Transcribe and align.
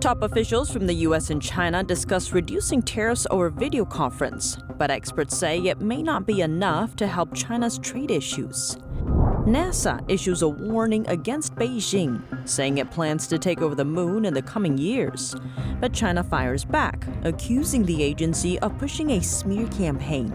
Top 0.00 0.22
officials 0.22 0.70
from 0.70 0.86
the 0.86 0.94
US 0.94 1.28
and 1.28 1.42
China 1.42 1.84
discuss 1.84 2.32
reducing 2.32 2.80
tariffs 2.80 3.26
over 3.30 3.50
video 3.50 3.84
conference, 3.84 4.56
but 4.78 4.90
experts 4.90 5.36
say 5.36 5.58
it 5.58 5.82
may 5.82 6.02
not 6.02 6.26
be 6.26 6.40
enough 6.40 6.96
to 6.96 7.06
help 7.06 7.34
China's 7.34 7.78
trade 7.78 8.10
issues. 8.10 8.76
NASA 9.44 10.02
issues 10.10 10.40
a 10.40 10.48
warning 10.48 11.06
against 11.08 11.54
Beijing, 11.54 12.22
saying 12.48 12.78
it 12.78 12.90
plans 12.90 13.26
to 13.26 13.38
take 13.38 13.60
over 13.60 13.74
the 13.74 13.84
moon 13.84 14.24
in 14.24 14.32
the 14.32 14.40
coming 14.40 14.78
years. 14.78 15.34
But 15.80 15.92
China 15.92 16.24
fires 16.24 16.64
back, 16.64 17.06
accusing 17.24 17.84
the 17.84 18.02
agency 18.02 18.58
of 18.60 18.78
pushing 18.78 19.10
a 19.10 19.22
smear 19.22 19.68
campaign. 19.68 20.32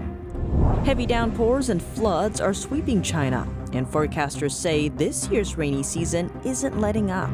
Heavy 0.85 1.07
downpours 1.07 1.69
and 1.69 1.81
floods 1.81 2.39
are 2.39 2.53
sweeping 2.53 3.01
China, 3.01 3.47
and 3.73 3.87
forecasters 3.87 4.51
say 4.51 4.89
this 4.89 5.27
year's 5.29 5.57
rainy 5.57 5.81
season 5.81 6.31
isn't 6.45 6.79
letting 6.79 7.09
up. 7.09 7.31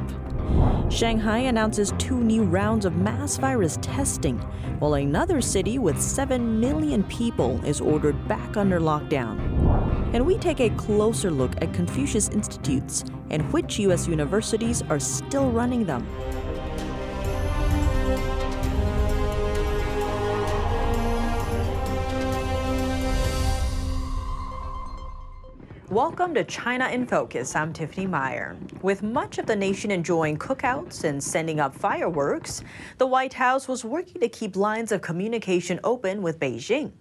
Shanghai 0.92 1.38
announces 1.40 1.94
two 1.98 2.20
new 2.20 2.44
rounds 2.44 2.84
of 2.84 2.98
mass 2.98 3.38
virus 3.38 3.78
testing, 3.82 4.38
while 4.80 4.96
another 4.96 5.40
city 5.40 5.80
with 5.80 6.00
7 6.02 6.60
million 6.60 7.02
people 7.06 7.64
is 7.64 7.80
ordered 7.80 8.28
back 8.28 8.58
under 8.58 8.78
lockdown. 8.78 9.40
And 10.14 10.26
we 10.26 10.38
take 10.38 10.60
a 10.60 10.70
closer 10.72 11.32
look 11.32 11.54
at 11.62 11.74
Confucius 11.74 12.28
Institutes 12.28 13.06
and 13.30 13.42
which 13.54 13.80
U.S. 13.80 14.06
universities 14.06 14.84
are 14.90 15.00
still 15.00 15.50
running 15.50 15.86
them. 15.86 16.06
Welcome 25.92 26.34
to 26.36 26.46
China 26.46 26.88
in 26.88 27.06
Focus. 27.06 27.54
I'm 27.54 27.74
Tiffany 27.74 28.08
Meyer. 28.08 28.56
With 28.82 29.04
much 29.04 29.40
of 29.40 29.46
the 29.46 29.58
nation 29.58 29.92
enjoying 29.92 30.38
cookouts 30.38 31.04
and 31.04 31.22
sending 31.22 31.60
up 31.60 31.76
fireworks, 31.76 32.64
the 32.98 33.06
White 33.06 33.34
House 33.34 33.68
was 33.68 33.84
working 33.84 34.22
to 34.22 34.30
keep 34.30 34.56
lines 34.56 34.94
of 34.94 35.02
communication 35.02 35.82
open 35.84 36.22
with 36.22 36.40
Beijing. 36.40 36.94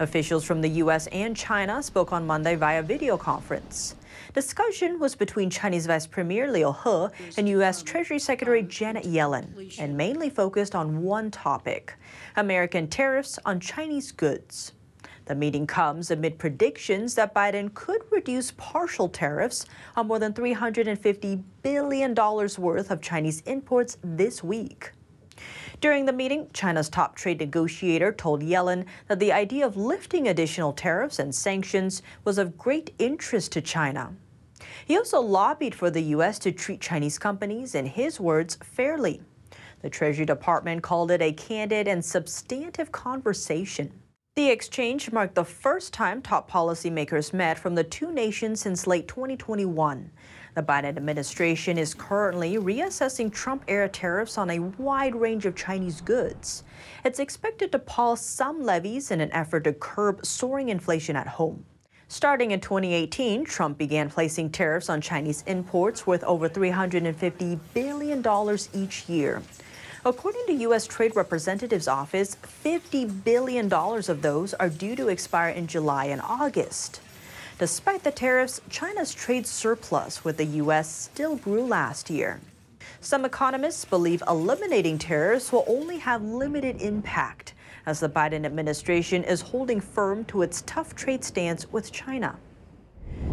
Officials 0.00 0.42
from 0.44 0.60
the 0.60 0.70
U.S. 0.70 1.06
and 1.12 1.36
China 1.36 1.80
spoke 1.84 2.10
on 2.12 2.26
Monday 2.26 2.56
via 2.56 2.82
video 2.82 3.16
conference. 3.16 3.94
Discussion 4.34 4.98
was 4.98 5.14
between 5.14 5.48
Chinese 5.48 5.86
Vice 5.86 6.08
Premier 6.08 6.50
Liu 6.50 6.74
He 6.82 7.10
and 7.36 7.48
U.S. 7.48 7.80
Treasury 7.84 8.18
Secretary 8.18 8.64
Janet 8.64 9.04
Yellen, 9.04 9.78
and 9.78 9.96
mainly 9.96 10.30
focused 10.30 10.74
on 10.74 11.00
one 11.02 11.30
topic 11.30 11.94
American 12.34 12.88
tariffs 12.88 13.38
on 13.46 13.60
Chinese 13.60 14.10
goods. 14.10 14.72
The 15.24 15.34
meeting 15.34 15.66
comes 15.66 16.10
amid 16.10 16.38
predictions 16.38 17.14
that 17.14 17.34
Biden 17.34 17.72
could 17.74 18.02
reduce 18.10 18.50
partial 18.52 19.08
tariffs 19.08 19.66
on 19.96 20.08
more 20.08 20.18
than 20.18 20.32
$350 20.32 21.42
billion 21.62 22.14
worth 22.14 22.90
of 22.90 23.00
Chinese 23.00 23.40
imports 23.42 23.98
this 24.02 24.42
week. 24.42 24.92
During 25.80 26.06
the 26.06 26.12
meeting, 26.12 26.48
China's 26.52 26.88
top 26.88 27.16
trade 27.16 27.40
negotiator 27.40 28.12
told 28.12 28.42
Yellen 28.42 28.84
that 29.08 29.18
the 29.18 29.32
idea 29.32 29.66
of 29.66 29.76
lifting 29.76 30.28
additional 30.28 30.72
tariffs 30.72 31.18
and 31.18 31.34
sanctions 31.34 32.02
was 32.24 32.38
of 32.38 32.58
great 32.58 32.94
interest 32.98 33.52
to 33.52 33.60
China. 33.60 34.14
He 34.84 34.96
also 34.96 35.20
lobbied 35.20 35.74
for 35.74 35.90
the 35.90 36.02
U.S. 36.02 36.38
to 36.40 36.52
treat 36.52 36.80
Chinese 36.80 37.18
companies, 37.18 37.74
in 37.74 37.86
his 37.86 38.20
words, 38.20 38.56
fairly. 38.62 39.22
The 39.80 39.90
Treasury 39.90 40.24
Department 40.24 40.82
called 40.82 41.10
it 41.10 41.22
a 41.22 41.32
candid 41.32 41.88
and 41.88 42.04
substantive 42.04 42.92
conversation. 42.92 43.92
The 44.34 44.48
exchange 44.48 45.12
marked 45.12 45.34
the 45.34 45.44
first 45.44 45.92
time 45.92 46.22
top 46.22 46.50
policymakers 46.50 47.34
met 47.34 47.58
from 47.58 47.74
the 47.74 47.84
two 47.84 48.10
nations 48.10 48.62
since 48.62 48.86
late 48.86 49.06
2021. 49.06 50.10
The 50.54 50.62
Biden 50.62 50.96
administration 50.96 51.76
is 51.76 51.92
currently 51.92 52.56
reassessing 52.56 53.30
Trump 53.30 53.62
era 53.68 53.90
tariffs 53.90 54.38
on 54.38 54.48
a 54.48 54.60
wide 54.60 55.14
range 55.14 55.44
of 55.44 55.54
Chinese 55.54 56.00
goods. 56.00 56.64
It's 57.04 57.18
expected 57.18 57.72
to 57.72 57.78
pause 57.78 58.22
some 58.22 58.62
levies 58.62 59.10
in 59.10 59.20
an 59.20 59.30
effort 59.32 59.64
to 59.64 59.74
curb 59.74 60.24
soaring 60.24 60.70
inflation 60.70 61.14
at 61.14 61.26
home. 61.26 61.66
Starting 62.08 62.52
in 62.52 62.60
2018, 62.60 63.44
Trump 63.44 63.76
began 63.76 64.08
placing 64.08 64.48
tariffs 64.48 64.88
on 64.88 65.02
Chinese 65.02 65.44
imports 65.46 66.06
worth 66.06 66.24
over 66.24 66.48
$350 66.48 67.60
billion 67.74 68.58
each 68.72 69.06
year. 69.10 69.42
According 70.04 70.46
to 70.48 70.52
U.S. 70.54 70.88
Trade 70.88 71.14
Representative's 71.14 71.86
office, 71.86 72.36
$50 72.64 73.22
billion 73.22 73.72
of 73.72 74.20
those 74.20 74.52
are 74.54 74.68
due 74.68 74.96
to 74.96 75.06
expire 75.06 75.50
in 75.50 75.68
July 75.68 76.06
and 76.06 76.20
August. 76.20 77.00
Despite 77.60 78.02
the 78.02 78.10
tariffs, 78.10 78.60
China's 78.68 79.14
trade 79.14 79.46
surplus 79.46 80.24
with 80.24 80.38
the 80.38 80.44
U.S. 80.44 80.92
still 80.92 81.36
grew 81.36 81.64
last 81.64 82.10
year. 82.10 82.40
Some 83.00 83.24
economists 83.24 83.84
believe 83.84 84.24
eliminating 84.28 84.98
tariffs 84.98 85.52
will 85.52 85.64
only 85.68 85.98
have 85.98 86.20
limited 86.20 86.82
impact, 86.82 87.54
as 87.86 88.00
the 88.00 88.08
Biden 88.08 88.44
administration 88.44 89.22
is 89.22 89.40
holding 89.40 89.80
firm 89.80 90.24
to 90.24 90.42
its 90.42 90.62
tough 90.62 90.96
trade 90.96 91.22
stance 91.22 91.70
with 91.70 91.92
China. 91.92 92.36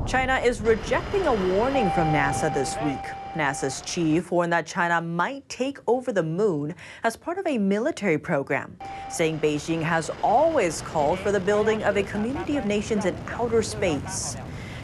China 0.05 0.37
is 0.37 0.61
rejecting 0.61 1.25
a 1.25 1.33
warning 1.55 1.89
from 1.89 2.13
NASA 2.13 2.53
this 2.53 2.75
week. 2.83 3.18
NASA's 3.35 3.81
chief 3.81 4.31
warned 4.31 4.53
that 4.53 4.65
China 4.65 5.01
might 5.01 5.47
take 5.49 5.77
over 5.87 6.11
the 6.11 6.23
moon 6.23 6.73
as 7.03 7.15
part 7.15 7.37
of 7.37 7.45
a 7.47 7.57
military 7.57 8.17
program, 8.17 8.77
saying 9.09 9.39
Beijing 9.39 9.81
has 9.81 10.09
always 10.23 10.81
called 10.81 11.19
for 11.19 11.31
the 11.31 11.39
building 11.39 11.83
of 11.83 11.97
a 11.97 12.03
community 12.03 12.57
of 12.57 12.65
nations 12.65 13.05
in 13.05 13.15
outer 13.27 13.61
space. 13.61 14.35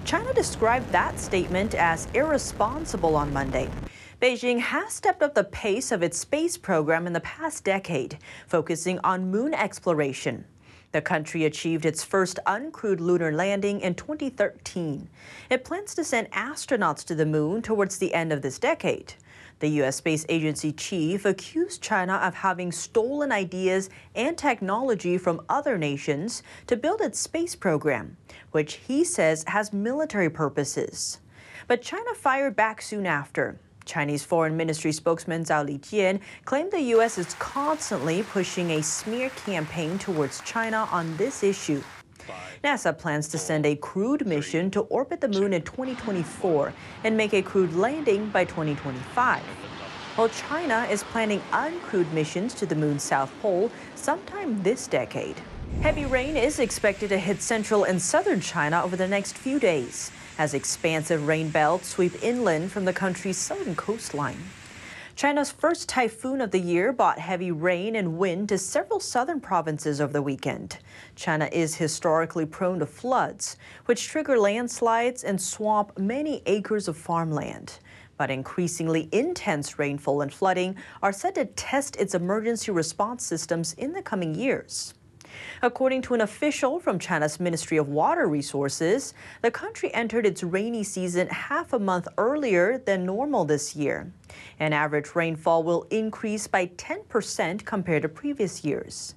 China 0.06 0.34
described 0.34 0.92
that 0.92 1.20
statement 1.20 1.74
as 1.74 2.08
irresponsible 2.14 3.16
on 3.16 3.34
Monday. 3.34 3.70
Beijing 4.22 4.60
has 4.60 4.94
stepped 4.94 5.22
up 5.22 5.34
the 5.34 5.44
pace 5.44 5.92
of 5.92 6.04
its 6.04 6.18
space 6.18 6.58
program 6.58 7.08
in 7.08 7.14
the 7.14 7.20
past 7.22 7.64
decade, 7.64 8.18
focusing 8.48 9.00
on 9.04 9.30
moon 9.30 9.54
exploration. 9.54 10.46
The 10.96 11.02
country 11.02 11.44
achieved 11.44 11.86
its 11.86 12.06
first 12.06 12.40
uncrewed 12.48 13.02
lunar 13.02 13.34
landing 13.34 13.82
in 13.82 13.96
2013. 13.96 15.10
It 15.50 15.66
plans 15.66 15.94
to 15.94 16.06
send 16.06 16.32
astronauts 16.32 17.04
to 17.08 17.16
the 17.16 17.26
moon 17.26 17.62
towards 17.62 17.98
the 17.98 18.14
end 18.14 18.32
of 18.32 18.42
this 18.42 18.58
decade. 18.58 19.14
The 19.60 19.68
U.S. 19.82 19.98
Space 19.98 20.26
Agency 20.30 20.72
chief 20.72 21.26
accused 21.26 21.82
China 21.82 22.14
of 22.14 22.36
having 22.36 22.72
stolen 22.72 23.34
ideas 23.34 23.90
and 24.16 24.38
technology 24.38 25.18
from 25.18 25.42
other 25.50 25.78
nations 25.78 26.42
to 26.68 26.78
build 26.78 27.02
its 27.02 27.20
space 27.20 27.56
program, 27.58 28.16
which 28.52 28.76
he 28.76 29.04
says 29.04 29.44
has 29.48 29.74
military 29.74 30.30
purposes. 30.30 31.20
But 31.68 31.82
China 31.82 32.16
fired 32.16 32.56
back 32.56 32.82
soon 32.82 33.06
after. 33.06 33.60
Chinese 33.86 34.24
Foreign 34.24 34.58
Ministry 34.58 34.92
spokesman 34.92 35.46
Zhao 35.46 35.68
Lijian 35.68 36.20
claimed 36.44 36.72
the 36.72 36.82
U.S. 36.82 37.18
is 37.18 37.34
constantly 37.36 38.24
pushing 38.24 38.72
a 38.72 38.82
smear 38.82 39.30
campaign 39.46 39.98
towards 40.00 40.42
China 40.42 40.88
on 40.92 41.16
this 41.18 41.44
issue. 41.44 41.82
NASA 42.64 42.98
plans 42.98 43.28
to 43.28 43.38
send 43.38 43.66
a 43.66 43.76
crewed 43.76 44.26
mission 44.26 44.72
to 44.72 44.82
orbit 44.82 45.22
the 45.22 45.28
moon 45.28 45.54
in 45.54 45.62
2024 45.62 46.74
and 47.04 47.16
make 47.16 47.34
a 47.34 47.42
crewed 47.42 47.76
landing 47.76 48.28
by 48.30 48.44
2025. 48.44 49.44
While 50.16 50.30
China 50.30 50.88
is 50.90 51.04
planning 51.04 51.42
uncrewed 51.52 52.12
missions 52.12 52.54
to 52.56 52.66
the 52.66 52.76
moon's 52.76 53.04
south 53.04 53.32
pole 53.42 53.70
sometime 53.94 54.64
this 54.64 54.88
decade. 54.88 55.36
Heavy 55.82 56.06
rain 56.06 56.38
is 56.38 56.60
expected 56.60 57.10
to 57.10 57.20
hit 57.20 57.42
central 57.42 57.84
and 57.84 58.02
southern 58.02 58.40
China 58.40 58.82
over 58.82 58.96
the 58.96 59.08
next 59.08 59.38
few 59.38 59.60
days 59.60 60.10
as 60.38 60.54
expansive 60.54 61.28
rain 61.28 61.50
belts 61.50 61.90
sweep 61.90 62.24
inland 62.24 62.72
from 62.72 62.86
the 62.86 62.94
country's 62.94 63.38
southern 63.38 63.76
coastline. 63.76 64.44
China's 65.16 65.50
first 65.50 65.88
typhoon 65.88 66.42
of 66.42 66.52
the 66.52 66.60
year 66.60 66.92
brought 66.92 67.20
heavy 67.20 67.50
rain 67.50 67.96
and 67.96 68.18
wind 68.18 68.50
to 68.50 68.58
several 68.58 69.00
southern 69.00 69.40
provinces 69.40 70.02
over 70.02 70.12
the 70.12 70.22
weekend. 70.22 70.78
China 71.16 71.48
is 71.54 71.76
historically 71.76 72.46
prone 72.46 72.80
to 72.80 72.86
floods, 72.86 73.56
which 73.86 74.08
trigger 74.08 74.38
landslides 74.38 75.24
and 75.24 75.42
swamp 75.42 75.98
many 75.98 76.42
acres 76.46 76.90
of 76.90 76.98
farmland. 76.98 77.80
But 78.18 78.30
increasingly 78.30 79.08
intense 79.14 79.80
rainfall 79.80 80.22
and 80.22 80.34
flooding 80.34 80.76
are 81.02 81.14
set 81.14 81.36
to 81.36 81.46
test 81.46 81.96
its 81.96 82.14
emergency 82.14 82.72
response 82.72 83.26
systems 83.26 83.72
in 83.74 83.94
the 83.94 84.02
coming 84.02 84.36
years. 84.36 84.94
According 85.62 86.02
to 86.04 86.14
an 86.14 86.22
official 86.22 86.80
from 86.80 87.00
China's 87.00 87.40
Ministry 87.40 87.78
of 87.78 87.88
Water 87.88 88.28
Resources, 88.28 89.14
the 89.42 89.52
country 89.52 89.94
entered 89.94 90.26
its 90.26 90.44
rainy 90.44 90.84
season 90.84 91.28
half 91.28 91.74
a 91.74 91.80
month 91.80 92.08
earlier 92.18 92.78
than 92.78 93.06
normal 93.06 93.46
this 93.46 93.76
year. 93.76 94.12
An 94.60 94.74
average 94.74 95.16
rainfall 95.16 95.64
will 95.64 95.88
increase 95.90 96.48
by 96.48 96.68
10% 96.68 97.66
compared 97.66 98.02
to 98.04 98.10
previous 98.10 98.64
years. 98.64 99.16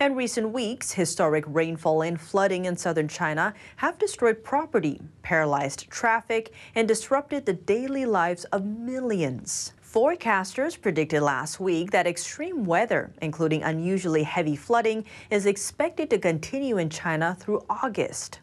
In 0.00 0.14
recent 0.14 0.50
weeks, 0.50 0.92
historic 0.92 1.44
rainfall 1.46 2.02
and 2.02 2.20
flooding 2.20 2.64
in 2.64 2.76
southern 2.76 3.08
China 3.08 3.54
have 3.76 3.98
destroyed 3.98 4.42
property, 4.42 5.00
paralyzed 5.22 5.90
traffic, 5.90 6.52
and 6.74 6.88
disrupted 6.88 7.46
the 7.46 7.52
daily 7.52 8.06
lives 8.06 8.44
of 8.46 8.64
millions. 8.64 9.72
Forecasters 9.90 10.78
predicted 10.78 11.22
last 11.22 11.60
week 11.60 11.92
that 11.92 12.06
extreme 12.06 12.66
weather, 12.66 13.10
including 13.22 13.62
unusually 13.62 14.22
heavy 14.22 14.54
flooding, 14.54 15.06
is 15.30 15.46
expected 15.46 16.10
to 16.10 16.18
continue 16.18 16.76
in 16.76 16.90
China 16.90 17.34
through 17.40 17.64
August. 17.70 18.40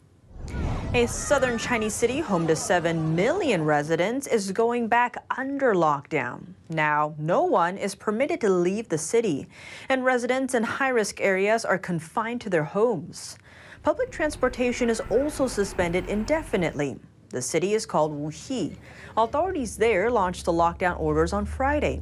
A 0.95 1.05
southern 1.05 1.59
Chinese 1.59 1.93
city 1.93 2.19
home 2.19 2.47
to 2.47 2.55
7 2.55 3.15
million 3.15 3.63
residents 3.63 4.25
is 4.25 4.51
going 4.51 4.87
back 4.87 5.17
under 5.37 5.75
lockdown. 5.75 6.41
Now, 6.69 7.13
no 7.19 7.43
one 7.43 7.77
is 7.77 7.93
permitted 7.93 8.41
to 8.41 8.49
leave 8.49 8.89
the 8.89 8.97
city, 8.97 9.47
and 9.87 10.03
residents 10.03 10.55
in 10.55 10.63
high 10.63 10.89
risk 10.89 11.21
areas 11.21 11.63
are 11.63 11.77
confined 11.77 12.41
to 12.41 12.49
their 12.49 12.63
homes. 12.63 13.37
Public 13.83 14.09
transportation 14.09 14.89
is 14.89 14.99
also 15.11 15.45
suspended 15.45 16.09
indefinitely. 16.09 16.97
The 17.35 17.41
city 17.41 17.73
is 17.73 17.85
called 17.85 18.17
Wuxi. 18.17 18.77
Authorities 19.17 19.75
there 19.75 20.09
launched 20.09 20.45
the 20.45 20.53
lockdown 20.53 20.97
orders 20.97 21.33
on 21.33 21.45
Friday. 21.45 21.99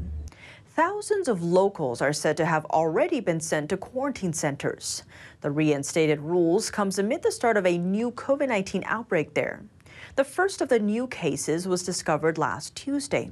Thousands 0.76 1.28
of 1.28 1.42
locals 1.42 2.04
are 2.04 2.14
said 2.14 2.38
to 2.38 2.46
have 2.46 2.66
already 2.66 3.20
been 3.20 3.40
sent 3.40 3.72
to 3.72 3.78
quarantine 3.78 4.34
centers. 4.34 5.02
The 5.42 5.50
reinstated 5.50 6.20
rules 6.20 6.70
comes 6.70 7.00
amid 7.00 7.24
the 7.24 7.32
start 7.32 7.58
of 7.58 7.66
a 7.66 7.80
new 7.80 8.12
COVID-19 8.12 8.84
outbreak 8.86 9.34
there. 9.34 9.64
The 10.18 10.24
first 10.24 10.62
of 10.62 10.70
the 10.70 10.78
new 10.78 11.08
cases 11.08 11.68
was 11.68 11.82
discovered 11.82 12.38
last 12.38 12.76
Tuesday. 12.76 13.32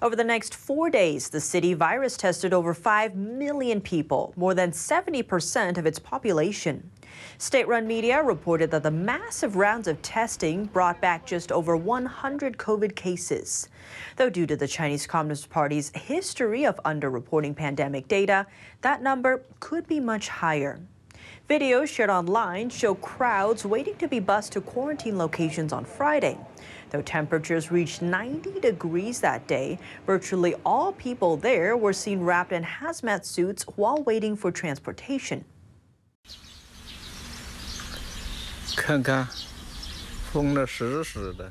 Over 0.00 0.16
the 0.16 0.24
next 0.24 0.54
four 0.54 0.88
days, 0.88 1.28
the 1.28 1.38
city 1.38 1.74
virus 1.74 2.16
tested 2.16 2.54
over 2.54 2.72
5 2.72 3.14
million 3.14 3.82
people, 3.82 4.32
more 4.36 4.54
than 4.54 4.70
70% 4.70 5.76
of 5.76 5.84
its 5.84 5.98
population. 5.98 6.90
State 7.38 7.68
run 7.68 7.86
media 7.86 8.22
reported 8.22 8.70
that 8.70 8.82
the 8.82 8.90
massive 8.90 9.56
rounds 9.56 9.88
of 9.88 10.00
testing 10.02 10.66
brought 10.66 11.00
back 11.00 11.26
just 11.26 11.52
over 11.52 11.76
100 11.76 12.56
COVID 12.56 12.94
cases. 12.94 13.68
Though, 14.16 14.30
due 14.30 14.46
to 14.46 14.56
the 14.56 14.68
Chinese 14.68 15.06
Communist 15.06 15.50
Party's 15.50 15.90
history 15.94 16.64
of 16.64 16.80
underreporting 16.84 17.56
pandemic 17.56 18.08
data, 18.08 18.46
that 18.80 19.02
number 19.02 19.42
could 19.60 19.86
be 19.86 20.00
much 20.00 20.28
higher. 20.28 20.80
Videos 21.48 21.88
shared 21.88 22.08
online 22.08 22.70
show 22.70 22.94
crowds 22.94 23.66
waiting 23.66 23.96
to 23.96 24.08
be 24.08 24.20
bused 24.20 24.52
to 24.52 24.60
quarantine 24.60 25.18
locations 25.18 25.72
on 25.72 25.84
Friday. 25.84 26.38
Though 26.90 27.02
temperatures 27.02 27.70
reached 27.70 28.00
90 28.00 28.60
degrees 28.60 29.20
that 29.20 29.46
day, 29.46 29.78
virtually 30.06 30.54
all 30.64 30.92
people 30.92 31.36
there 31.36 31.76
were 31.76 31.92
seen 31.92 32.20
wrapped 32.20 32.52
in 32.52 32.62
hazmat 32.62 33.24
suits 33.24 33.64
while 33.76 34.02
waiting 34.04 34.36
for 34.36 34.50
transportation. 34.52 35.44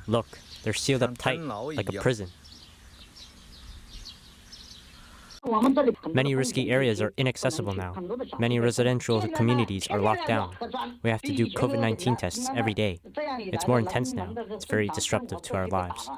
Look, 0.07 0.27
they're 0.63 0.73
sealed 0.73 1.03
up 1.03 1.17
tight, 1.17 1.39
like 1.39 1.89
a 1.89 2.01
prison. 2.01 2.29
Many 6.13 6.35
risky 6.35 6.69
areas 6.69 7.01
are 7.01 7.13
inaccessible 7.17 7.73
now. 7.73 7.95
Many 8.37 8.59
residential 8.59 9.27
communities 9.29 9.87
are 9.87 9.99
locked 9.99 10.27
down. 10.27 10.55
We 11.01 11.09
have 11.09 11.21
to 11.23 11.33
do 11.33 11.47
COVID 11.47 11.79
19 11.79 12.15
tests 12.17 12.49
every 12.55 12.73
day. 12.75 12.99
It's 13.39 13.67
more 13.67 13.79
intense 13.79 14.13
now. 14.13 14.33
It's 14.51 14.65
very 14.65 14.87
disruptive 14.89 15.41
to 15.43 15.55
our 15.55 15.67
lives. 15.67 16.09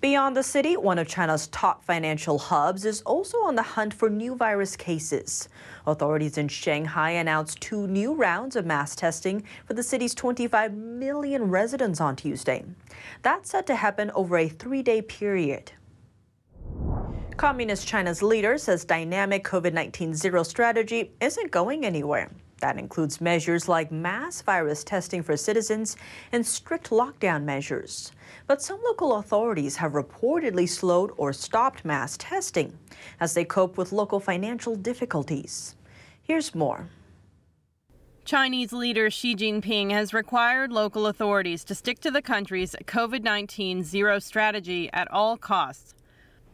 Beyond 0.00 0.36
the 0.36 0.42
city, 0.42 0.76
one 0.76 0.98
of 0.98 1.08
China's 1.08 1.48
top 1.48 1.82
financial 1.82 2.38
hubs 2.38 2.84
is 2.84 3.00
also 3.02 3.38
on 3.38 3.56
the 3.56 3.62
hunt 3.62 3.94
for 3.94 4.10
new 4.10 4.36
virus 4.36 4.76
cases. 4.76 5.48
Authorities 5.86 6.38
in 6.38 6.48
Shanghai 6.48 7.10
announced 7.10 7.60
two 7.60 7.86
new 7.88 8.12
rounds 8.14 8.56
of 8.56 8.66
mass 8.66 8.94
testing 8.94 9.42
for 9.64 9.74
the 9.74 9.82
city's 9.82 10.14
25 10.14 10.74
million 10.74 11.50
residents 11.50 12.00
on 12.00 12.14
Tuesday. 12.14 12.64
That's 13.22 13.50
set 13.50 13.66
to 13.66 13.74
happen 13.74 14.10
over 14.12 14.38
a 14.38 14.48
three 14.48 14.82
day 14.82 15.02
period. 15.02 15.72
Communist 17.36 17.88
China's 17.88 18.22
leader 18.22 18.58
says 18.58 18.84
dynamic 18.84 19.44
COVID 19.44 19.72
19 19.72 20.14
zero 20.14 20.42
strategy 20.42 21.12
isn't 21.20 21.50
going 21.50 21.84
anywhere. 21.84 22.30
That 22.60 22.78
includes 22.78 23.20
measures 23.20 23.68
like 23.68 23.92
mass 23.92 24.40
virus 24.40 24.82
testing 24.82 25.22
for 25.22 25.36
citizens 25.36 25.96
and 26.32 26.46
strict 26.46 26.90
lockdown 26.90 27.44
measures. 27.44 28.12
But 28.46 28.62
some 28.62 28.80
local 28.84 29.16
authorities 29.16 29.76
have 29.76 29.92
reportedly 29.92 30.68
slowed 30.68 31.12
or 31.16 31.32
stopped 31.32 31.84
mass 31.84 32.16
testing 32.16 32.78
as 33.20 33.34
they 33.34 33.44
cope 33.44 33.76
with 33.76 33.92
local 33.92 34.20
financial 34.20 34.74
difficulties. 34.74 35.76
Here's 36.22 36.54
more. 36.54 36.88
Chinese 38.24 38.72
leader 38.72 39.08
Xi 39.08 39.36
Jinping 39.36 39.92
has 39.92 40.12
required 40.12 40.72
local 40.72 41.06
authorities 41.06 41.62
to 41.64 41.76
stick 41.76 42.00
to 42.00 42.10
the 42.10 42.22
country's 42.22 42.74
COVID 42.86 43.22
19 43.22 43.84
zero 43.84 44.18
strategy 44.18 44.90
at 44.92 45.08
all 45.12 45.36
costs. 45.36 45.95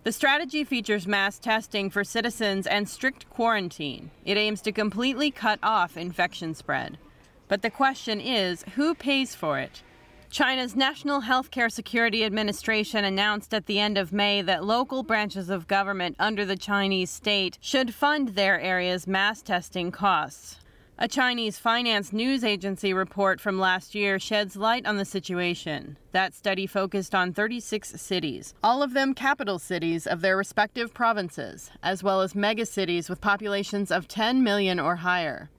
The 0.04 0.10
strategy 0.10 0.64
features 0.64 1.06
mass 1.06 1.38
testing 1.38 1.88
for 1.88 2.02
citizens 2.02 2.66
and 2.66 2.88
strict 2.88 3.30
quarantine. 3.30 4.10
It 4.24 4.36
aims 4.36 4.60
to 4.62 4.72
completely 4.72 5.30
cut 5.30 5.60
off 5.62 5.96
infection 5.96 6.54
spread. 6.54 6.98
But 7.46 7.62
the 7.62 7.70
question 7.70 8.20
is 8.20 8.64
who 8.74 8.96
pays 8.96 9.36
for 9.36 9.60
it? 9.60 9.84
China's 10.28 10.74
National 10.74 11.22
Healthcare 11.22 11.70
Security 11.70 12.24
Administration 12.24 13.04
announced 13.04 13.54
at 13.54 13.66
the 13.66 13.78
end 13.78 13.96
of 13.96 14.12
May 14.12 14.42
that 14.42 14.64
local 14.64 15.04
branches 15.04 15.48
of 15.48 15.68
government 15.68 16.16
under 16.18 16.44
the 16.44 16.56
Chinese 16.56 17.10
state 17.10 17.58
should 17.60 17.94
fund 17.94 18.30
their 18.30 18.60
area's 18.60 19.06
mass 19.06 19.40
testing 19.40 19.92
costs. 19.92 20.56
A 21.02 21.08
Chinese 21.08 21.58
finance 21.58 22.12
news 22.12 22.44
agency 22.44 22.94
report 22.94 23.40
from 23.40 23.58
last 23.58 23.92
year 23.92 24.20
sheds 24.20 24.54
light 24.54 24.86
on 24.86 24.98
the 24.98 25.04
situation. 25.04 25.98
That 26.12 26.32
study 26.32 26.64
focused 26.64 27.12
on 27.12 27.32
36 27.32 28.00
cities, 28.00 28.54
all 28.62 28.84
of 28.84 28.94
them 28.94 29.12
capital 29.12 29.58
cities 29.58 30.06
of 30.06 30.20
their 30.20 30.36
respective 30.36 30.94
provinces, 30.94 31.72
as 31.82 32.04
well 32.04 32.20
as 32.20 32.34
megacities 32.34 33.10
with 33.10 33.20
populations 33.20 33.90
of 33.90 34.06
10 34.06 34.44
million 34.44 34.78
or 34.78 34.94
higher. 34.94 35.50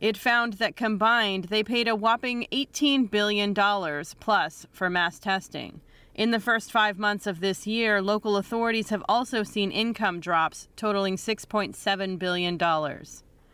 It 0.00 0.16
found 0.16 0.54
that 0.54 0.74
combined, 0.74 1.44
they 1.44 1.62
paid 1.62 1.86
a 1.86 1.94
whopping 1.94 2.48
$18 2.50 3.08
billion 3.08 3.54
plus 4.18 4.66
for 4.72 4.90
mass 4.90 5.20
testing. 5.20 5.80
In 6.16 6.32
the 6.32 6.40
first 6.40 6.72
five 6.72 6.98
months 6.98 7.28
of 7.28 7.38
this 7.38 7.68
year, 7.68 8.02
local 8.02 8.36
authorities 8.36 8.88
have 8.88 9.04
also 9.08 9.44
seen 9.44 9.70
income 9.70 10.18
drops 10.18 10.66
totaling 10.74 11.14
$6.7 11.14 12.18
billion. 12.18 12.58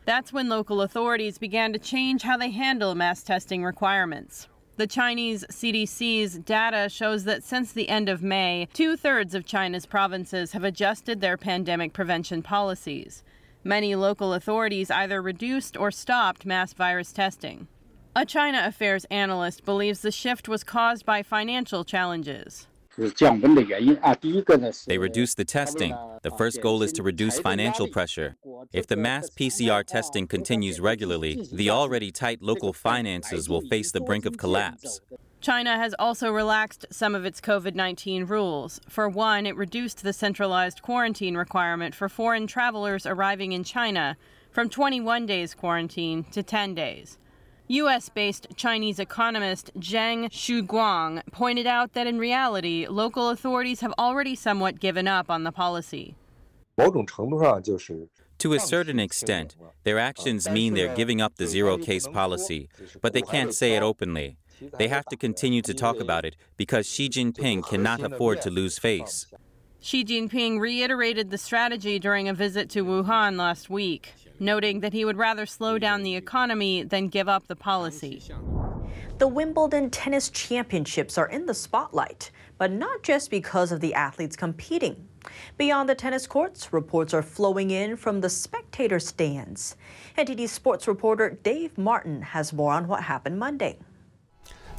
That's 0.07 0.33
when 0.33 0.49
local 0.49 0.83
authorities 0.83 1.39
began 1.39 1.73
to 1.73 1.79
change 1.79 2.23
how 2.23 2.37
they 2.37 2.51
handle 2.51 2.95
mass 2.95 3.23
testing 3.23 3.65
requirements. 3.65 4.49
The 4.77 4.87
Chinese 4.87 5.45
CDC's 5.51 6.39
data 6.41 6.89
shows 6.89 7.25
that 7.25 7.45
since 7.45 7.73
the 7.73 7.89
end 7.89 8.09
of 8.09 8.23
May, 8.23 8.69
two 8.73 8.97
thirds 8.97 9.35
of 9.35 9.47
China's 9.47 9.87
provinces 9.87 10.53
have 10.53 10.65
adjusted 10.65 11.21
their 11.21 11.37
pandemic 11.37 11.93
prevention 11.93 12.43
policies. 12.43 13.23
Many 13.63 13.95
local 13.95 14.35
authorities 14.35 14.91
either 14.91 15.23
reduced 15.23 15.77
or 15.77 15.91
stopped 15.91 16.45
mass 16.45 16.75
virus 16.75 17.13
testing. 17.13 17.69
A 18.17 18.27
China 18.27 18.63
affairs 18.65 19.07
analyst 19.07 19.65
believes 19.65 20.01
the 20.01 20.13
shift 20.13 20.49
was 20.49 20.65
caused 20.65 21.07
by 21.07 21.23
financial 21.23 21.83
challenges. 21.83 22.67
They 24.85 24.99
reduce 24.99 25.35
the 25.35 25.45
testing. 25.45 25.97
The 26.23 26.31
first 26.31 26.61
goal 26.61 26.83
is 26.83 26.93
to 26.93 27.03
reduce 27.03 27.41
financial 27.41 27.89
pressure. 27.89 28.37
If 28.73 28.87
the 28.87 28.97
mass 28.97 29.31
PCR 29.31 29.85
testing 29.85 30.27
continues 30.27 30.81
regularly, 30.81 31.47
the 31.53 31.71
already 31.71 32.11
tight 32.13 32.43
local 32.43 32.73
finances 32.73 33.49
will 33.49 33.63
face 33.63 33.91
the 33.91 34.01
brink 34.01 34.27
of 34.27 34.39
collapse. 34.39 35.01
China 35.41 35.77
has 35.77 35.95
also 35.99 36.33
relaxed 36.33 36.87
some 36.91 37.15
of 37.15 37.27
its 37.27 37.41
COVID 37.41 37.75
19 37.75 38.25
rules. 38.25 38.81
For 38.89 39.09
one, 39.09 39.45
it 39.45 39.57
reduced 39.57 40.03
the 40.03 40.15
centralized 40.15 40.81
quarantine 40.81 41.37
requirement 41.37 41.95
for 41.95 42.09
foreign 42.09 42.47
travelers 42.47 43.05
arriving 43.05 43.53
in 43.53 43.63
China 43.63 44.17
from 44.51 44.71
21 44.71 45.27
days 45.27 45.53
quarantine 45.53 46.25
to 46.31 46.43
10 46.43 46.75
days. 46.75 47.19
U.S. 47.69 48.11
based 48.11 48.47
Chinese 48.57 48.99
economist 48.99 49.73
Zhang 49.79 50.29
Shuguang 50.29 51.23
pointed 51.33 51.67
out 51.67 51.95
that 51.95 52.07
in 52.07 52.19
reality, 52.19 52.87
local 52.87 53.31
authorities 53.31 53.81
have 53.81 53.95
already 53.99 54.35
somewhat 54.35 54.81
given 54.81 55.09
up 55.09 55.31
on 55.31 55.45
the 55.45 55.53
policy. 55.53 56.15
To 58.39 58.53
a 58.53 58.61
certain 58.61 59.01
extent, 59.01 59.57
their 59.85 59.99
actions 59.99 60.47
mean 60.47 60.75
they're 60.75 60.95
giving 60.95 61.23
up 61.23 61.37
the 61.37 61.47
zero 61.47 61.79
case 61.79 62.07
policy, 62.07 62.69
but 63.01 63.15
they 63.15 63.23
can't 63.23 63.55
say 63.55 63.75
it 63.77 63.83
openly. 63.83 64.37
They 64.77 64.89
have 64.89 65.07
to 65.07 65.17
continue 65.17 65.63
to 65.63 65.73
talk 65.73 66.01
about 66.01 66.27
it 66.27 66.37
because 66.59 66.87
Xi 66.87 67.09
Jinping 67.09 67.67
cannot 67.67 68.03
afford 68.03 68.43
to 68.43 68.51
lose 68.51 68.79
face. 68.79 69.27
Xi 69.81 70.05
Jinping 70.05 70.61
reiterated 70.61 71.31
the 71.31 71.39
strategy 71.39 71.99
during 71.99 72.29
a 72.29 72.35
visit 72.35 72.69
to 72.71 72.85
Wuhan 72.85 73.37
last 73.39 73.71
week 73.71 74.13
noting 74.39 74.81
that 74.81 74.93
he 74.93 75.05
would 75.05 75.17
rather 75.17 75.47
slow 75.47 75.79
down 75.79 76.03
the 76.03 76.17
economy 76.17 76.83
than 76.83 77.09
give 77.09 77.29
up 77.29 77.47
the 77.47 77.57
policy. 77.57 78.23
The 79.19 79.29
Wimbledon 79.29 79.91
Tennis 79.91 80.29
Championships 80.31 81.17
are 81.19 81.29
in 81.29 81.47
the 81.47 81.55
spotlight, 81.55 82.31
but 82.59 82.73
not 82.73 83.03
just 83.03 83.31
because 83.31 83.73
of 83.73 83.81
the 83.81 83.95
athletes 83.95 84.37
competing. 84.37 85.09
Beyond 85.57 85.89
the 85.89 85.95
tennis 85.95 86.27
courts, 86.27 86.73
reports 86.73 87.15
are 87.15 87.23
flowing 87.23 87.71
in 87.71 87.97
from 87.97 88.21
the 88.21 88.29
spectator 88.29 88.99
stands. 88.99 89.77
NTD 90.19 90.49
sports 90.49 90.87
reporter 90.87 91.39
Dave 91.43 91.79
Martin 91.79 92.23
has 92.23 92.53
more 92.53 92.73
on 92.73 92.89
what 92.89 93.05
happened 93.05 93.39
Monday. 93.39 93.79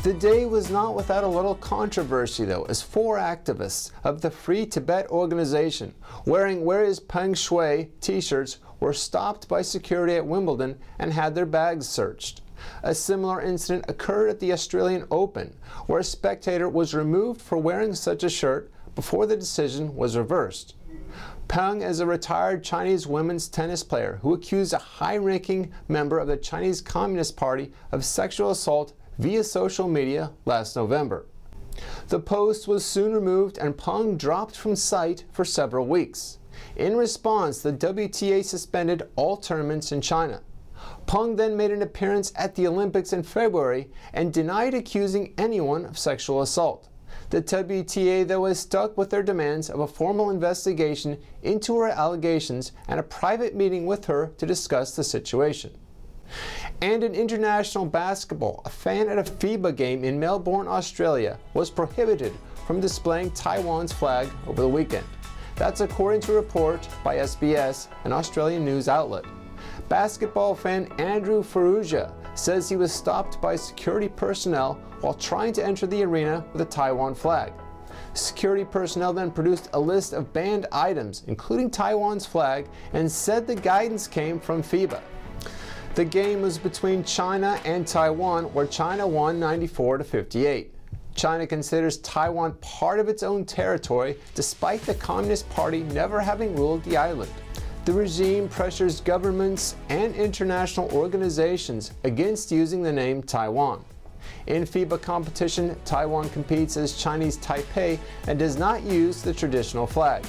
The 0.03 0.13
day 0.13 0.45
was 0.45 0.69
not 0.69 0.93
without 0.93 1.24
a 1.24 1.27
little 1.27 1.55
controversy, 1.55 2.45
though, 2.45 2.63
as 2.65 2.81
four 2.81 3.17
activists 3.17 3.91
of 4.03 4.21
the 4.21 4.29
Free 4.29 4.65
Tibet 4.65 5.07
organization, 5.09 5.95
wearing 6.25 6.63
Where 6.63 6.83
is 6.83 7.00
Peng 7.00 7.33
Shuai 7.33 7.89
t 8.01 8.21
shirts, 8.21 8.59
were 8.79 8.94
stopped 8.94 9.48
by 9.48 9.62
security 9.62 10.15
at 10.15 10.25
Wimbledon 10.25 10.77
and 11.00 11.13
had 11.13 11.36
their 11.36 11.46
bags 11.46 11.88
searched. 11.88 12.41
A 12.84 12.96
similar 12.96 13.41
incident 13.41 13.86
occurred 13.88 14.29
at 14.29 14.39
the 14.39 14.53
Australian 14.53 15.05
Open, 15.12 15.55
where 15.88 16.00
a 16.00 16.03
spectator 16.03 16.67
was 16.70 16.94
removed 16.94 17.41
for 17.41 17.58
wearing 17.58 17.94
such 17.94 18.24
a 18.24 18.29
shirt 18.29 18.72
before 18.96 19.25
the 19.25 19.36
decision 19.36 19.96
was 19.96 20.17
reversed. 20.17 20.75
Peng 21.48 21.82
is 21.82 22.00
a 22.00 22.05
retired 22.08 22.63
Chinese 22.63 23.05
women's 23.05 23.48
tennis 23.48 23.84
player 23.84 24.20
who 24.22 24.34
accused 24.34 24.74
a 24.74 24.79
high 24.79 25.17
ranking 25.17 25.72
member 25.88 26.17
of 26.17 26.27
the 26.27 26.38
Chinese 26.38 26.82
Communist 26.82 27.38
Party 27.38 27.72
of 27.91 28.03
sexual 28.03 28.50
assault 28.50 28.94
via 29.20 29.44
social 29.44 29.88
media 29.88 30.32
last 30.46 30.75
November. 30.75 31.25
The 32.08 32.20
post 32.20 32.67
was 32.67 32.86
soon 32.86 33.13
removed 33.13 33.58
and 33.58 33.77
Peng 33.77 34.17
dropped 34.17 34.55
from 34.55 34.75
sight 34.75 35.25
for 35.32 35.46
several 35.46 35.86
weeks. 35.86 36.39
In 36.75 36.95
response, 36.95 37.62
the 37.62 37.74
WTA 37.74 38.43
suspended 38.43 39.09
all 39.15 39.38
tournaments 39.38 39.91
in 39.91 40.01
China. 40.01 40.41
Peng 41.07 41.35
then 41.35 41.55
made 41.55 41.71
an 41.71 41.81
appearance 41.81 42.31
at 42.35 42.55
the 42.55 42.67
Olympics 42.67 43.13
in 43.13 43.24
February 43.24 43.89
and 44.13 44.33
denied 44.33 44.74
accusing 44.74 45.33
anyone 45.38 45.85
of 45.85 45.97
sexual 45.97 46.41
assault. 46.41 46.89
The 47.29 47.41
WTA, 47.41 48.27
though, 48.27 48.45
has 48.45 48.59
stuck 48.59 48.97
with 48.97 49.09
their 49.09 49.24
demands 49.24 49.69
of 49.69 49.79
a 49.79 49.88
formal 49.88 50.29
investigation 50.29 51.17
into 51.43 51.77
her 51.79 51.88
allegations 51.88 52.71
and 52.88 53.00
a 53.00 53.03
private 53.03 53.55
meeting 53.55 53.85
with 53.85 54.05
her 54.05 54.33
to 54.38 54.45
discuss 54.45 54.95
the 54.95 55.03
situation. 55.03 55.71
And 56.81 57.03
in 57.03 57.15
international 57.15 57.85
basketball, 57.85 58.62
a 58.65 58.69
fan 58.69 59.07
at 59.07 59.17
a 59.17 59.24
FIBA 59.24 59.75
game 59.75 60.03
in 60.03 60.19
Melbourne, 60.19 60.67
Australia, 60.67 61.39
was 61.53 61.69
prohibited 61.69 62.33
from 62.67 62.81
displaying 62.81 63.31
Taiwan's 63.31 63.93
flag 63.93 64.29
over 64.47 64.62
the 64.62 64.69
weekend. 64.69 65.05
That's 65.55 65.79
according 65.79 66.19
to 66.21 66.33
a 66.33 66.35
report 66.35 66.88
by 67.01 67.15
SBS, 67.15 67.88
an 68.03 68.12
Australian 68.12 68.65
news 68.65 68.89
outlet. 68.89 69.24
Basketball 69.88 70.53
fan 70.53 70.91
Andrew 71.00 71.41
Ferrugia 71.41 72.12
says 72.38 72.67
he 72.67 72.75
was 72.75 72.91
stopped 72.91 73.39
by 73.41 73.55
security 73.55 74.09
personnel 74.09 74.74
while 75.00 75.13
trying 75.13 75.53
to 75.53 75.65
enter 75.65 75.88
the 75.88 76.03
arena 76.03 76.43
with 76.51 76.62
a 76.62 76.65
Taiwan 76.65 77.15
flag. 77.15 77.53
Security 78.13 78.65
personnel 78.65 79.13
then 79.13 79.31
produced 79.31 79.69
a 79.74 79.79
list 79.79 80.12
of 80.12 80.33
banned 80.33 80.67
items, 80.74 81.24
including 81.27 81.69
Taiwan's 81.69 82.25
flag, 82.25 82.67
and 82.91 83.09
said 83.09 83.47
the 83.47 83.55
guidance 83.55 84.07
came 84.07 84.41
from 84.41 84.62
FIBA. 84.62 85.00
The 85.95 86.03
game 86.03 86.41
was 86.41 86.57
between 86.57 87.05
China 87.05 87.62
and 87.63 87.88
Taiwan, 87.88 88.53
where 88.53 88.67
China 88.67 89.07
won 89.07 89.39
94 89.39 90.00
to 90.00 90.03
58. 90.03 90.75
China 91.15 91.48
considers 91.48 91.98
Taiwan 92.00 92.53
part 92.62 93.00
of 93.00 93.07
its 93.10 93.24
own 93.24 93.45
territory, 93.45 94.17
despite 94.36 94.81
the 94.81 94.93
Communist 94.95 95.50
Party 95.50 95.84
never 95.84 96.19
having 96.19 96.55
ruled 96.55 96.84
the 96.84 96.98
island. 96.98 97.31
The 97.86 97.93
regime 97.93 98.50
pressures 98.50 99.00
governments 99.00 99.75
and 99.89 100.13
international 100.15 100.91
organizations 100.91 101.91
against 102.03 102.51
using 102.51 102.84
the 102.84 102.91
name 102.91 103.24
Taiwan. 103.24 103.84
In 104.48 104.63
FIBA 104.63 105.01
competition, 105.01 105.75
Taiwan 105.86 106.29
competes 106.29 106.77
as 106.77 106.98
Chinese 106.98 107.38
Taipei 107.38 107.98
and 108.27 108.38
does 108.38 108.57
not 108.57 108.84
use 108.84 109.22
the 109.22 109.34
traditional 109.34 109.88
flag. 109.88 110.25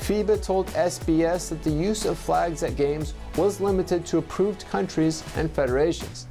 FIBA 0.00 0.42
told 0.42 0.66
SBS 0.68 1.48
that 1.50 1.62
the 1.62 1.70
use 1.70 2.04
of 2.04 2.18
flags 2.18 2.62
at 2.62 2.76
games 2.76 3.14
was 3.36 3.60
limited 3.60 4.04
to 4.06 4.18
approved 4.18 4.66
countries 4.66 5.22
and 5.36 5.50
federations. 5.50 6.26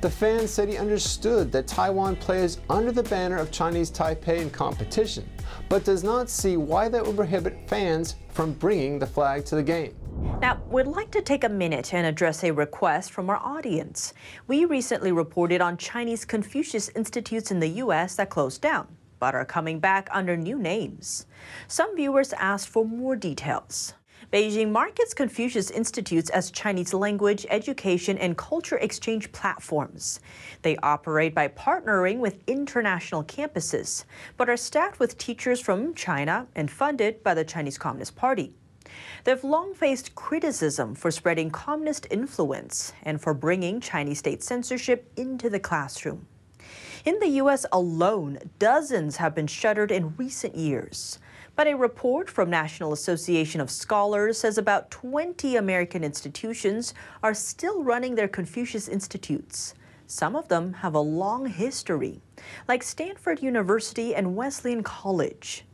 The 0.00 0.10
fan 0.10 0.48
said 0.48 0.70
he 0.70 0.78
understood 0.78 1.52
that 1.52 1.66
Taiwan 1.66 2.16
plays 2.16 2.58
under 2.70 2.90
the 2.90 3.02
banner 3.02 3.36
of 3.36 3.50
Chinese 3.50 3.90
Taipei 3.90 4.40
in 4.40 4.48
competition, 4.48 5.28
but 5.68 5.84
does 5.84 6.02
not 6.02 6.30
see 6.30 6.56
why 6.56 6.88
that 6.88 7.04
would 7.04 7.16
prohibit 7.16 7.68
fans 7.68 8.14
from 8.30 8.54
bringing 8.54 8.98
the 8.98 9.06
flag 9.06 9.44
to 9.44 9.56
the 9.56 9.62
game. 9.62 9.94
Now, 10.40 10.58
we'd 10.70 10.86
like 10.86 11.10
to 11.10 11.20
take 11.20 11.44
a 11.44 11.50
minute 11.50 11.92
and 11.92 12.06
address 12.06 12.42
a 12.44 12.50
request 12.50 13.12
from 13.12 13.28
our 13.28 13.36
audience. 13.36 14.14
We 14.46 14.64
recently 14.64 15.12
reported 15.12 15.60
on 15.60 15.76
Chinese 15.76 16.24
Confucius 16.24 16.88
Institutes 16.96 17.50
in 17.50 17.60
the 17.60 17.68
U.S. 17.68 18.16
that 18.16 18.30
closed 18.30 18.62
down, 18.62 18.88
but 19.18 19.34
are 19.34 19.44
coming 19.44 19.80
back 19.80 20.08
under 20.12 20.34
new 20.34 20.58
names. 20.58 21.26
Some 21.68 21.94
viewers 21.94 22.32
asked 22.32 22.70
for 22.70 22.86
more 22.86 23.16
details. 23.16 23.92
Beijing 24.32 24.70
markets 24.70 25.12
Confucius 25.12 25.72
Institutes 25.72 26.30
as 26.30 26.52
Chinese 26.52 26.94
language, 26.94 27.46
education, 27.50 28.16
and 28.16 28.38
culture 28.38 28.76
exchange 28.76 29.32
platforms. 29.32 30.20
They 30.62 30.76
operate 30.84 31.34
by 31.34 31.48
partnering 31.48 32.18
with 32.18 32.38
international 32.46 33.24
campuses, 33.24 34.04
but 34.36 34.48
are 34.48 34.56
staffed 34.56 35.00
with 35.00 35.18
teachers 35.18 35.60
from 35.60 35.94
China 35.94 36.46
and 36.54 36.70
funded 36.70 37.24
by 37.24 37.34
the 37.34 37.44
Chinese 37.44 37.76
Communist 37.76 38.14
Party. 38.14 38.54
They've 39.24 39.42
long 39.42 39.74
faced 39.74 40.14
criticism 40.14 40.94
for 40.94 41.10
spreading 41.10 41.50
communist 41.50 42.06
influence 42.08 42.92
and 43.02 43.20
for 43.20 43.34
bringing 43.34 43.80
Chinese 43.80 44.20
state 44.20 44.44
censorship 44.44 45.10
into 45.16 45.50
the 45.50 45.58
classroom. 45.58 46.28
In 47.04 47.18
the 47.18 47.28
U.S. 47.28 47.66
alone, 47.72 48.38
dozens 48.60 49.16
have 49.16 49.34
been 49.34 49.48
shuttered 49.48 49.90
in 49.90 50.14
recent 50.16 50.54
years. 50.54 51.18
But 51.60 51.68
a 51.68 51.76
report 51.76 52.30
from 52.30 52.48
National 52.48 52.94
Association 52.94 53.60
of 53.60 53.70
Scholars 53.70 54.38
says 54.38 54.56
about 54.56 54.90
20 54.90 55.56
American 55.56 56.02
institutions 56.02 56.94
are 57.22 57.34
still 57.34 57.84
running 57.84 58.14
their 58.14 58.28
Confucius 58.28 58.88
Institutes. 58.88 59.74
Some 60.06 60.36
of 60.36 60.48
them 60.48 60.72
have 60.72 60.94
a 60.94 61.00
long 61.00 61.44
history, 61.44 62.22
like 62.66 62.82
Stanford 62.82 63.42
University 63.42 64.14
and 64.14 64.34
Wesleyan 64.36 64.82
College. 64.82 65.66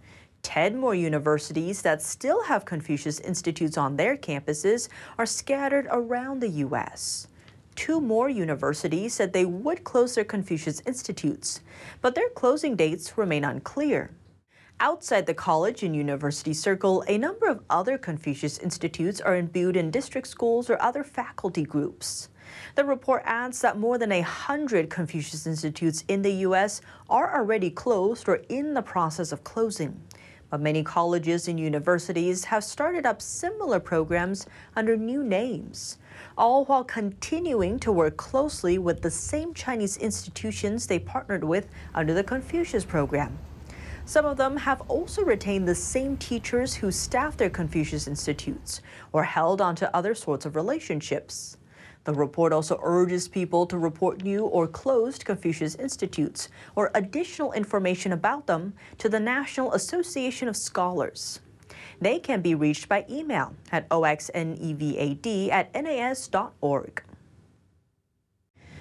10 0.42 0.76
more 0.76 0.96
universities 0.96 1.82
that 1.82 2.02
still 2.02 2.42
have 2.42 2.64
Confucius 2.64 3.20
Institutes 3.20 3.78
on 3.78 3.94
their 3.94 4.16
campuses 4.16 4.88
are 5.18 5.24
scattered 5.24 5.86
around 5.92 6.40
the 6.40 6.64
U.S. 6.66 7.28
Two 7.76 8.00
more 8.00 8.28
universities 8.28 9.14
said 9.14 9.32
they 9.32 9.44
would 9.44 9.84
close 9.84 10.16
their 10.16 10.24
Confucius 10.24 10.82
Institutes, 10.84 11.60
but 12.00 12.16
their 12.16 12.30
closing 12.30 12.74
dates 12.74 13.16
remain 13.16 13.44
unclear. 13.44 14.10
Outside 14.78 15.24
the 15.24 15.32
college 15.32 15.82
and 15.82 15.96
university 15.96 16.52
circle, 16.52 17.02
a 17.08 17.16
number 17.16 17.46
of 17.46 17.62
other 17.70 17.96
Confucius 17.96 18.58
Institutes 18.58 19.22
are 19.22 19.34
imbued 19.34 19.74
in 19.74 19.90
district 19.90 20.28
schools 20.28 20.68
or 20.68 20.80
other 20.82 21.02
faculty 21.02 21.62
groups. 21.62 22.28
The 22.74 22.84
report 22.84 23.22
adds 23.24 23.62
that 23.62 23.78
more 23.78 23.96
than 23.96 24.12
a 24.12 24.20
hundred 24.20 24.90
Confucius 24.90 25.46
Institutes 25.46 26.04
in 26.08 26.20
the 26.20 26.32
U.S. 26.44 26.82
are 27.08 27.38
already 27.38 27.70
closed 27.70 28.28
or 28.28 28.42
in 28.50 28.74
the 28.74 28.82
process 28.82 29.32
of 29.32 29.44
closing. 29.44 29.98
But 30.50 30.60
many 30.60 30.82
colleges 30.82 31.48
and 31.48 31.58
universities 31.58 32.44
have 32.44 32.62
started 32.62 33.06
up 33.06 33.22
similar 33.22 33.80
programs 33.80 34.46
under 34.76 34.94
new 34.94 35.24
names, 35.24 35.96
all 36.36 36.66
while 36.66 36.84
continuing 36.84 37.78
to 37.78 37.92
work 37.92 38.18
closely 38.18 38.76
with 38.76 39.00
the 39.00 39.10
same 39.10 39.54
Chinese 39.54 39.96
institutions 39.96 40.86
they 40.86 40.98
partnered 40.98 41.44
with 41.44 41.66
under 41.94 42.12
the 42.12 42.22
Confucius 42.22 42.84
program. 42.84 43.38
Some 44.06 44.24
of 44.24 44.36
them 44.36 44.56
have 44.56 44.82
also 44.82 45.24
retained 45.24 45.66
the 45.66 45.74
same 45.74 46.16
teachers 46.16 46.76
who 46.76 46.92
staff 46.92 47.36
their 47.36 47.50
Confucius 47.50 48.06
Institutes 48.06 48.80
or 49.12 49.24
held 49.24 49.60
onto 49.60 49.86
other 49.86 50.14
sorts 50.14 50.46
of 50.46 50.54
relationships. 50.54 51.56
The 52.04 52.14
report 52.14 52.52
also 52.52 52.78
urges 52.84 53.26
people 53.26 53.66
to 53.66 53.76
report 53.76 54.22
new 54.22 54.44
or 54.46 54.68
closed 54.68 55.24
Confucius 55.24 55.74
Institutes 55.74 56.48
or 56.76 56.92
additional 56.94 57.50
information 57.50 58.12
about 58.12 58.46
them 58.46 58.74
to 58.98 59.08
the 59.08 59.18
National 59.18 59.72
Association 59.72 60.46
of 60.46 60.56
Scholars. 60.56 61.40
They 62.00 62.20
can 62.20 62.42
be 62.42 62.54
reached 62.54 62.88
by 62.88 63.06
email 63.10 63.54
at 63.72 63.88
oxnevad 63.88 65.50
at 65.50 65.74
nas.org. 65.74 67.02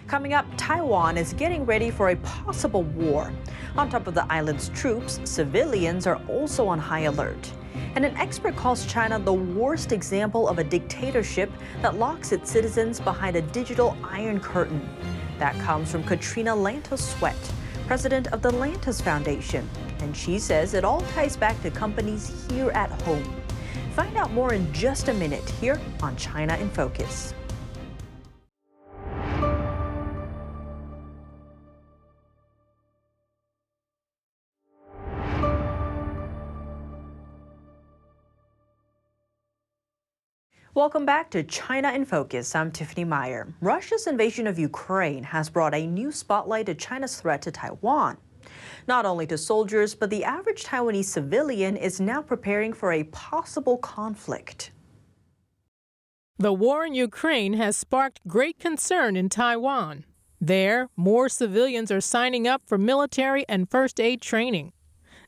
Coming 0.07 0.33
up, 0.33 0.45
Taiwan 0.55 1.17
is 1.17 1.33
getting 1.33 1.65
ready 1.65 1.89
for 1.89 2.09
a 2.09 2.15
possible 2.17 2.83
war. 2.83 3.33
On 3.77 3.89
top 3.89 4.07
of 4.07 4.13
the 4.13 4.25
island's 4.31 4.69
troops, 4.69 5.19
civilians 5.25 6.07
are 6.07 6.21
also 6.29 6.65
on 6.65 6.79
high 6.79 7.01
alert. 7.01 7.51
And 7.95 8.05
an 8.05 8.15
expert 8.15 8.55
calls 8.55 8.85
China 8.85 9.19
the 9.19 9.33
worst 9.33 9.91
example 9.91 10.47
of 10.47 10.59
a 10.59 10.63
dictatorship 10.63 11.51
that 11.81 11.97
locks 11.97 12.31
its 12.31 12.49
citizens 12.49 13.01
behind 13.01 13.35
a 13.35 13.41
digital 13.41 13.97
iron 14.01 14.39
curtain. 14.39 14.87
That 15.39 15.59
comes 15.59 15.91
from 15.91 16.05
Katrina 16.05 16.55
Lantos 16.55 17.17
Swett, 17.17 17.35
president 17.85 18.27
of 18.27 18.41
the 18.41 18.51
Lantos 18.51 19.01
Foundation. 19.01 19.69
And 19.99 20.15
she 20.15 20.39
says 20.39 20.73
it 20.73 20.85
all 20.85 21.01
ties 21.13 21.35
back 21.35 21.61
to 21.61 21.69
companies 21.69 22.45
here 22.49 22.71
at 22.71 22.89
home. 23.01 23.23
Find 23.91 24.15
out 24.15 24.31
more 24.31 24.53
in 24.53 24.71
just 24.71 25.09
a 25.09 25.13
minute 25.13 25.49
here 25.61 25.81
on 26.01 26.15
China 26.15 26.55
in 26.55 26.69
Focus. 26.69 27.33
Welcome 40.75 41.05
back 41.05 41.31
to 41.31 41.41
China 41.41 41.93
in 41.93 42.03
Focus. 42.03 42.53
I'm 42.53 42.69
Tiffany 42.69 43.05
Meyer. 43.05 43.47
Russia's 43.61 44.07
invasion 44.07 44.45
of 44.45 44.59
Ukraine 44.59 45.23
has 45.23 45.49
brought 45.49 45.73
a 45.73 45.87
new 45.87 46.11
spotlight 46.11 46.65
to 46.65 46.75
China's 46.75 47.15
threat 47.15 47.41
to 47.43 47.51
Taiwan. 47.51 48.17
Not 48.85 49.05
only 49.05 49.25
to 49.27 49.37
soldiers, 49.37 49.95
but 49.95 50.09
the 50.09 50.25
average 50.25 50.65
Taiwanese 50.65 51.05
civilian 51.05 51.77
is 51.77 52.01
now 52.01 52.21
preparing 52.21 52.73
for 52.73 52.91
a 52.91 53.05
possible 53.05 53.77
conflict. 53.77 54.71
The 56.39 56.51
war 56.51 56.85
in 56.85 56.93
Ukraine 56.93 57.53
has 57.53 57.77
sparked 57.77 58.19
great 58.27 58.59
concern 58.59 59.15
in 59.15 59.29
Taiwan. 59.29 60.03
There, 60.41 60.89
more 60.97 61.29
civilians 61.29 61.89
are 61.89 62.01
signing 62.01 62.49
up 62.49 62.63
for 62.65 62.77
military 62.77 63.45
and 63.47 63.71
first 63.71 64.01
aid 64.01 64.19
training. 64.19 64.73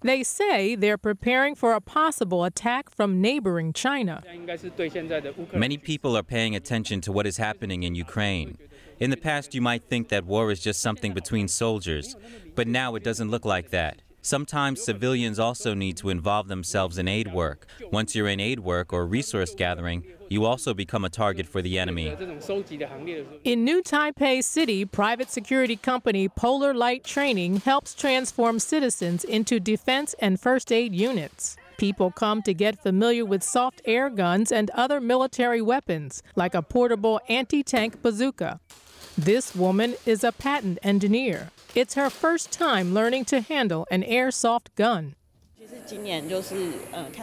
They 0.02 0.24
say 0.24 0.76
they're 0.76 0.98
preparing 0.98 1.56
for 1.56 1.74
a 1.74 1.82
possible 1.82 2.44
attack 2.44 2.90
from 2.90 3.22
neighboring 3.22 3.74
China. 3.74 4.24
Many 5.54 5.78
people 5.78 6.18
are 6.18 6.24
paying 6.24 6.56
attention 6.56 7.02
to 7.02 7.12
what 7.12 7.26
is 7.26 7.38
happening 7.38 7.84
in 7.84 7.96
Ukraine. 7.96 8.58
In 9.00 9.10
the 9.10 9.18
past, 9.18 9.54
you 9.54 9.62
might 9.62 9.84
think 9.90 10.10
that 10.10 10.26
war 10.26 10.52
is 10.52 10.60
just 10.60 10.82
something 10.82 11.14
between 11.14 11.48
soldiers, 11.48 12.16
but 12.56 12.68
now 12.68 12.96
it 12.96 13.04
doesn't 13.04 13.30
look 13.30 13.46
like 13.46 13.70
that. 13.70 14.02
Sometimes 14.22 14.84
civilians 14.84 15.40
also 15.40 15.74
need 15.74 15.96
to 15.98 16.10
involve 16.10 16.48
themselves 16.48 16.98
in 16.98 17.08
aid 17.08 17.32
work. 17.32 17.66
Once 17.92 18.16
you're 18.16 18.28
in 18.28 18.40
aid 18.40 18.60
work 18.60 18.92
or 18.92 19.06
resource 19.08 19.56
gathering, 19.56 20.04
you 20.30 20.44
also 20.44 20.74
become 20.74 21.06
a 21.06 21.10
target 21.10 21.48
for 21.48 21.62
the 21.62 21.80
enemy. 21.80 22.08
In 23.44 23.64
New 23.64 23.82
Taipei 23.82 24.44
City, 24.44 24.84
private 24.86 25.30
security 25.30 25.78
company 25.78 26.28
Polar 26.28 26.74
Light 26.74 27.04
Training 27.04 27.58
helps 27.58 27.94
transform 27.94 28.60
citizens 28.60 29.24
into 29.24 29.60
defense 29.60 30.14
and 30.20 30.40
first 30.40 30.72
aid 30.72 30.94
units. 30.94 31.56
People 31.78 32.10
come 32.10 32.42
to 32.42 32.54
get 32.56 32.82
familiar 32.82 33.24
with 33.24 33.44
soft 33.44 33.82
air 33.86 34.10
guns 34.10 34.52
and 34.52 34.72
other 34.72 35.00
military 35.00 35.62
weapons, 35.62 36.24
like 36.36 36.56
a 36.56 36.64
portable 36.64 37.22
anti 37.30 37.62
tank 37.62 38.02
bazooka. 38.02 38.60
This 39.18 39.56
woman 39.56 39.96
is 40.06 40.24
a 40.24 40.32
patent 40.32 40.78
engineer. 40.84 41.50
It's 41.74 41.96
her 41.96 42.12
first 42.12 42.52
time 42.52 42.94
learning 42.94 43.26
to 43.26 43.42
handle 43.42 43.88
an 43.90 44.04
airsoft 44.04 44.68
gun. 44.76 45.16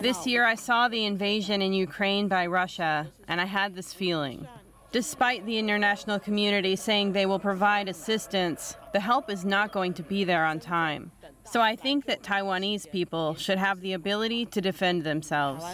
This 0.03 0.27
year, 0.27 0.45
I 0.45 0.57
saw 0.57 0.89
the 0.89 1.05
invasion 1.05 1.63
in 1.63 1.73
Ukraine 1.73 2.27
by 2.27 2.47
Russia, 2.47 3.13
and 3.29 3.41
I 3.41 3.45
had 3.45 3.77
this 3.77 3.93
feeling. 3.93 4.49
Despite 4.91 5.47
the 5.47 5.59
international 5.59 6.19
community 6.19 6.75
saying 6.75 7.13
they 7.13 7.27
will 7.27 7.39
provide 7.39 7.89
assistance, 7.89 8.77
the 8.93 9.01
help 9.01 9.31
is 9.31 9.45
not 9.45 9.71
going 9.71 9.95
to 9.95 10.03
be 10.03 10.25
there 10.25 10.45
on 10.45 10.59
time. 10.59 11.13
So 11.45 11.61
I 11.61 11.77
think 11.77 12.07
that 12.07 12.23
Taiwanese 12.23 12.91
people 12.91 13.37
should 13.37 13.59
have 13.59 13.81
the 13.81 13.93
ability 13.93 14.47
to 14.47 14.61
defend 14.61 15.05
themselves. 15.05 15.65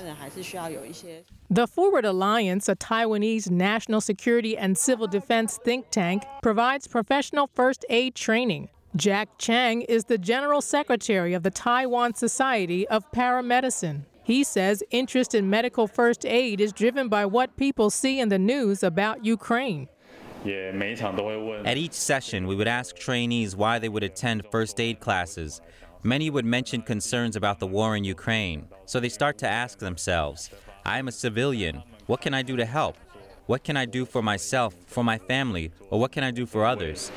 The 1.52 1.66
Forward 1.66 2.04
Alliance, 2.04 2.69
a 2.69 2.76
Taiwanese 2.76 3.50
national 3.50 4.00
security 4.00 4.57
and 4.57 4.78
civil 4.78 5.09
defense 5.09 5.59
think 5.64 5.90
tank, 5.90 6.23
provides 6.42 6.87
professional 6.87 7.50
first 7.54 7.85
aid 7.90 8.14
training. 8.14 8.69
Jack 8.95 9.30
Chang 9.37 9.83
is 9.83 10.04
the 10.04 10.16
general 10.16 10.61
secretary 10.61 11.35
of 11.35 11.42
the 11.42 11.50
Taiwan 11.50 12.14
Society 12.14 12.87
of 12.87 13.11
Paramedicine. 13.11 14.04
He 14.23 14.45
says 14.45 14.85
interest 14.92 15.35
in 15.35 15.50
medical 15.50 15.88
first 15.88 16.25
aid 16.25 16.61
is 16.61 16.73
driven 16.73 17.09
by 17.09 17.26
what 17.26 17.57
people 17.57 17.90
see 17.90 18.21
in 18.21 18.28
the 18.28 18.38
news 18.38 18.85
about 18.85 19.25
Ukraine. 19.25 19.88
At 20.45 21.76
each 21.76 21.95
session, 21.95 22.47
we 22.47 22.54
would 22.54 22.69
ask 22.69 22.95
trainees 22.95 23.57
why 23.57 23.80
they 23.80 23.88
would 23.88 24.04
attend 24.04 24.47
first 24.52 24.78
aid 24.78 25.00
classes. 25.00 25.61
Many 26.04 26.30
would 26.30 26.45
mention 26.47 26.80
concerns 26.80 27.35
about 27.35 27.59
the 27.59 27.66
war 27.66 27.97
in 27.97 28.04
Ukraine, 28.04 28.69
so 28.87 29.00
they 29.00 29.09
start 29.09 29.37
to 29.38 29.49
ask 29.49 29.80
themselves, 29.80 30.49
I 30.84 30.99
am 30.99 31.08
a 31.08 31.12
civilian. 31.12 31.82
What 32.06 32.20
can 32.20 32.34
I 32.34 32.42
do 32.42 32.56
to 32.56 32.64
help? 32.64 32.96
What 33.46 33.64
can 33.64 33.76
I 33.76 33.84
do 33.84 34.04
for 34.04 34.22
myself, 34.22 34.75
for 34.87 35.02
my 35.02 35.18
family, 35.18 35.72
or 35.90 35.99
what 35.99 36.12
can 36.12 36.22
I 36.22 36.30
do 36.30 36.46
for 36.46 36.64
others? 36.64 37.10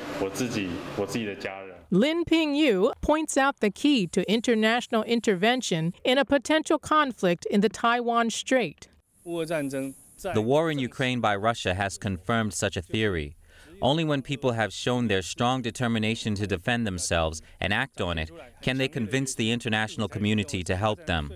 Lin 1.92 2.26
Ping 2.26 2.56
Yu 2.56 2.92
points 3.02 3.38
out 3.38 3.60
the 3.60 3.70
key 3.70 4.08
to 4.08 4.32
international 4.32 5.04
intervention 5.04 5.94
in 6.04 6.18
a 6.18 6.26
potential 6.26 6.80
conflict 6.80 7.46
in 7.52 7.62
the 7.62 7.70
Taiwan 7.70 8.32
Strait. 8.32 8.88
The 9.26 10.42
war 10.42 10.72
in 10.72 10.80
Ukraine 10.80 11.20
by 11.20 11.36
Russia 11.36 11.76
has 11.76 11.98
confirmed 11.98 12.54
such 12.54 12.78
a 12.78 12.82
theory. 12.82 13.36
Only 13.82 14.04
when 14.04 14.22
people 14.22 14.54
have 14.54 14.72
shown 14.74 15.08
their 15.08 15.22
strong 15.22 15.62
determination 15.62 16.36
to 16.36 16.48
defend 16.48 16.88
themselves 16.88 17.42
and 17.60 17.74
act 17.74 18.00
on 18.00 18.18
it 18.18 18.32
can 18.62 18.78
they 18.78 18.88
convince 18.88 19.36
the 19.36 19.52
international 19.52 20.08
community 20.08 20.64
to 20.64 20.76
help 20.76 21.06
them. 21.06 21.32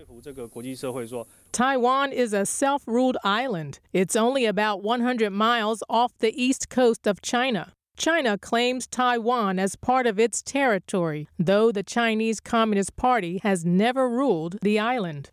Taiwan 1.52 2.12
is 2.12 2.34
a 2.34 2.46
self 2.46 2.84
ruled 2.88 3.18
island. 3.24 3.80
It's 3.94 4.16
only 4.16 4.46
about 4.46 4.84
100 4.84 5.32
miles 5.32 5.82
off 5.90 6.18
the 6.20 6.42
east 6.42 6.70
coast 6.70 7.08
of 7.08 7.22
China. 7.22 7.74
China 7.98 8.38
claims 8.38 8.86
Taiwan 8.86 9.58
as 9.58 9.76
part 9.76 10.06
of 10.06 10.20
its 10.20 10.44
territory, 10.44 11.28
though 11.40 11.72
the 11.72 11.82
Chinese 11.82 12.40
Communist 12.40 12.96
Party 12.96 13.40
has 13.42 13.66
never 13.66 14.08
ruled 14.08 14.58
the 14.62 14.78
island. 14.78 15.32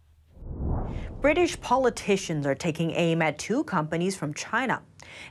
British 1.25 1.59
politicians 1.63 2.45
are 2.45 2.55
taking 2.55 2.91
aim 2.91 3.23
at 3.23 3.39
two 3.39 3.65
companies 3.65 4.15
from 4.15 4.35
China. 4.35 4.83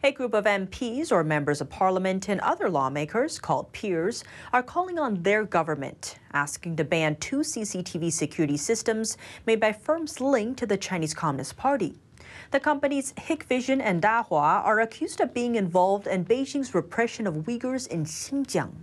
A 0.03 0.11
group 0.11 0.33
of 0.33 0.45
MPs 0.45 1.11
or 1.11 1.23
members 1.23 1.61
of 1.61 1.69
parliament 1.69 2.29
and 2.29 2.41
other 2.41 2.67
lawmakers, 2.67 3.37
called 3.37 3.71
peers, 3.73 4.23
are 4.51 4.63
calling 4.63 4.97
on 4.97 5.21
their 5.21 5.43
government, 5.43 6.17
asking 6.31 6.77
to 6.77 6.83
ban 6.83 7.15
two 7.17 7.41
CCTV 7.41 8.11
security 8.11 8.57
systems 8.57 9.17
made 9.45 9.59
by 9.59 9.71
firms 9.71 10.19
linked 10.19 10.57
to 10.57 10.65
the 10.65 10.77
Chinese 10.77 11.13
Communist 11.13 11.57
Party. 11.57 11.93
The 12.49 12.59
companies 12.59 13.13
Hikvision 13.13 13.79
and 13.79 14.01
Dahua 14.01 14.65
are 14.65 14.79
accused 14.79 15.21
of 15.21 15.31
being 15.31 15.53
involved 15.53 16.07
in 16.07 16.25
Beijing's 16.25 16.73
repression 16.73 17.27
of 17.27 17.45
Uyghurs 17.45 17.87
in 17.87 18.05
Xinjiang. 18.05 18.73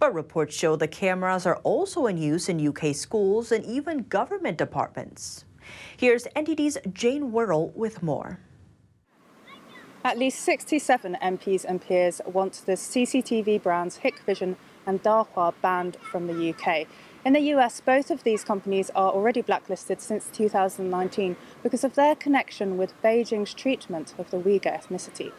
But 0.00 0.14
reports 0.14 0.56
show 0.56 0.74
the 0.74 0.88
cameras 0.88 1.46
are 1.46 1.58
also 1.58 2.06
in 2.06 2.16
use 2.16 2.48
in 2.48 2.66
UK 2.66 2.92
schools 2.92 3.52
and 3.52 3.64
even 3.64 4.08
government 4.08 4.58
departments. 4.58 5.44
Here's 5.96 6.24
NTD's 6.36 6.78
Jane 6.92 7.32
Werrell 7.32 7.74
with 7.74 8.02
more. 8.02 8.38
At 10.02 10.18
least 10.18 10.40
67 10.40 11.18
MPs 11.22 11.64
and 11.64 11.80
peers 11.80 12.22
want 12.24 12.62
the 12.64 12.72
CCTV 12.72 13.62
brands 13.62 13.98
Hikvision 13.98 14.56
and 14.86 15.02
Dahua 15.02 15.52
banned 15.60 15.96
from 15.96 16.26
the 16.26 16.54
UK. 16.54 16.86
In 17.22 17.34
the 17.34 17.52
US, 17.54 17.82
both 17.82 18.10
of 18.10 18.24
these 18.24 18.42
companies 18.42 18.88
are 18.94 19.12
already 19.12 19.42
blacklisted 19.42 20.00
since 20.00 20.30
2019 20.32 21.36
because 21.62 21.84
of 21.84 21.96
their 21.96 22.14
connection 22.14 22.78
with 22.78 23.00
Beijing's 23.02 23.52
treatment 23.52 24.14
of 24.16 24.30
the 24.30 24.38
Uyghur 24.38 24.72
ethnicity. 24.80 25.32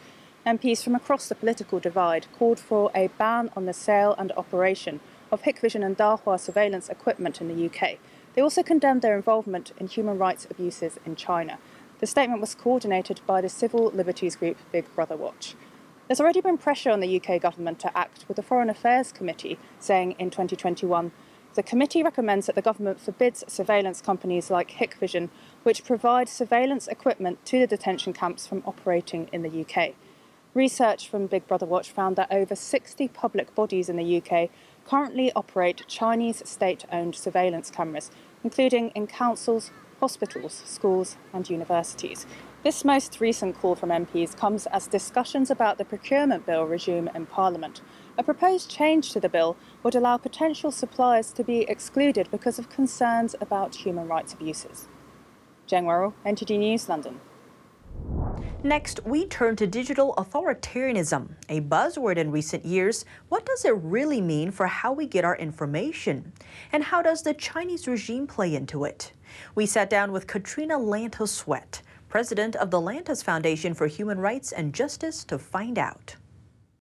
MPs 0.46 0.84
from 0.84 0.94
across 0.94 1.28
the 1.28 1.34
political 1.34 1.80
divide 1.80 2.26
called 2.38 2.60
for 2.60 2.92
a 2.94 3.08
ban 3.18 3.50
on 3.56 3.66
the 3.66 3.72
sale 3.72 4.14
and 4.16 4.30
operation 4.32 5.00
of 5.32 5.42
Hikvision 5.42 5.84
and 5.84 5.96
Dahua 5.96 6.38
surveillance 6.38 6.88
equipment 6.88 7.40
in 7.40 7.48
the 7.48 7.66
UK. 7.66 7.98
They 8.34 8.42
also 8.42 8.62
condemned 8.62 9.02
their 9.02 9.16
involvement 9.16 9.72
in 9.78 9.88
human 9.88 10.18
rights 10.18 10.46
abuses 10.50 10.98
in 11.04 11.16
China. 11.16 11.58
The 12.00 12.06
statement 12.06 12.40
was 12.40 12.54
coordinated 12.54 13.20
by 13.26 13.40
the 13.40 13.48
civil 13.48 13.90
liberties 13.90 14.36
group 14.36 14.56
Big 14.72 14.92
Brother 14.94 15.16
Watch. 15.16 15.54
There's 16.08 16.20
already 16.20 16.40
been 16.40 16.58
pressure 16.58 16.90
on 16.90 17.00
the 17.00 17.20
UK 17.20 17.40
government 17.40 17.78
to 17.80 17.96
act, 17.96 18.24
with 18.28 18.36
the 18.36 18.42
Foreign 18.42 18.70
Affairs 18.70 19.12
Committee 19.12 19.58
saying 19.78 20.16
in 20.18 20.30
2021 20.30 21.12
the 21.54 21.62
committee 21.62 22.02
recommends 22.02 22.46
that 22.46 22.54
the 22.54 22.62
government 22.62 22.98
forbids 22.98 23.44
surveillance 23.46 24.00
companies 24.00 24.50
like 24.50 24.70
Hikvision, 24.70 25.28
which 25.64 25.84
provide 25.84 26.28
surveillance 26.28 26.88
equipment 26.88 27.44
to 27.44 27.58
the 27.58 27.66
detention 27.66 28.14
camps, 28.14 28.46
from 28.46 28.62
operating 28.64 29.28
in 29.32 29.42
the 29.42 29.60
UK. 29.60 29.94
Research 30.54 31.08
from 31.08 31.26
Big 31.26 31.46
Brother 31.46 31.66
Watch 31.66 31.90
found 31.90 32.16
that 32.16 32.32
over 32.32 32.56
60 32.56 33.06
public 33.08 33.54
bodies 33.54 33.90
in 33.90 33.96
the 33.96 34.16
UK 34.16 34.48
currently 34.86 35.32
operate 35.34 35.84
Chinese 35.88 36.42
state 36.48 36.84
owned 36.92 37.14
surveillance 37.14 37.70
cameras, 37.70 38.10
including 38.44 38.90
in 38.90 39.06
councils, 39.06 39.70
hospitals, 40.00 40.62
schools, 40.66 41.16
and 41.32 41.48
universities. 41.48 42.26
This 42.64 42.84
most 42.84 43.20
recent 43.20 43.56
call 43.56 43.74
from 43.74 43.90
MPs 43.90 44.36
comes 44.36 44.66
as 44.66 44.86
discussions 44.86 45.50
about 45.50 45.78
the 45.78 45.84
procurement 45.84 46.46
bill 46.46 46.64
resume 46.64 47.10
in 47.14 47.26
Parliament. 47.26 47.80
A 48.16 48.22
proposed 48.22 48.70
change 48.70 49.12
to 49.12 49.20
the 49.20 49.28
bill 49.28 49.56
would 49.82 49.94
allow 49.94 50.16
potential 50.16 50.70
suppliers 50.70 51.32
to 51.32 51.42
be 51.42 51.62
excluded 51.62 52.28
because 52.30 52.58
of 52.58 52.68
concerns 52.68 53.34
about 53.40 53.74
human 53.74 54.06
rights 54.06 54.32
abuses. 54.32 54.88
Werrell, 55.68 56.12
NTD 56.26 56.58
News, 56.58 56.88
London. 56.88 57.20
Next, 58.64 59.00
we 59.04 59.26
turn 59.26 59.56
to 59.56 59.66
digital 59.66 60.14
authoritarianism, 60.14 61.30
a 61.48 61.62
buzzword 61.62 62.16
in 62.16 62.30
recent 62.30 62.64
years. 62.64 63.04
What 63.28 63.44
does 63.44 63.64
it 63.64 63.74
really 63.74 64.20
mean 64.20 64.52
for 64.52 64.68
how 64.68 64.92
we 64.92 65.04
get 65.04 65.24
our 65.24 65.34
information? 65.34 66.32
And 66.70 66.84
how 66.84 67.02
does 67.02 67.22
the 67.22 67.34
Chinese 67.34 67.88
regime 67.88 68.28
play 68.28 68.54
into 68.54 68.84
it? 68.84 69.14
We 69.56 69.66
sat 69.66 69.90
down 69.90 70.12
with 70.12 70.28
Katrina 70.28 70.78
Lantos 70.78 71.30
Swett, 71.30 71.82
president 72.08 72.54
of 72.54 72.70
the 72.70 72.80
Lantos 72.80 73.24
Foundation 73.24 73.74
for 73.74 73.88
Human 73.88 74.20
Rights 74.20 74.52
and 74.52 74.72
Justice, 74.72 75.24
to 75.24 75.40
find 75.40 75.76
out. 75.76 76.14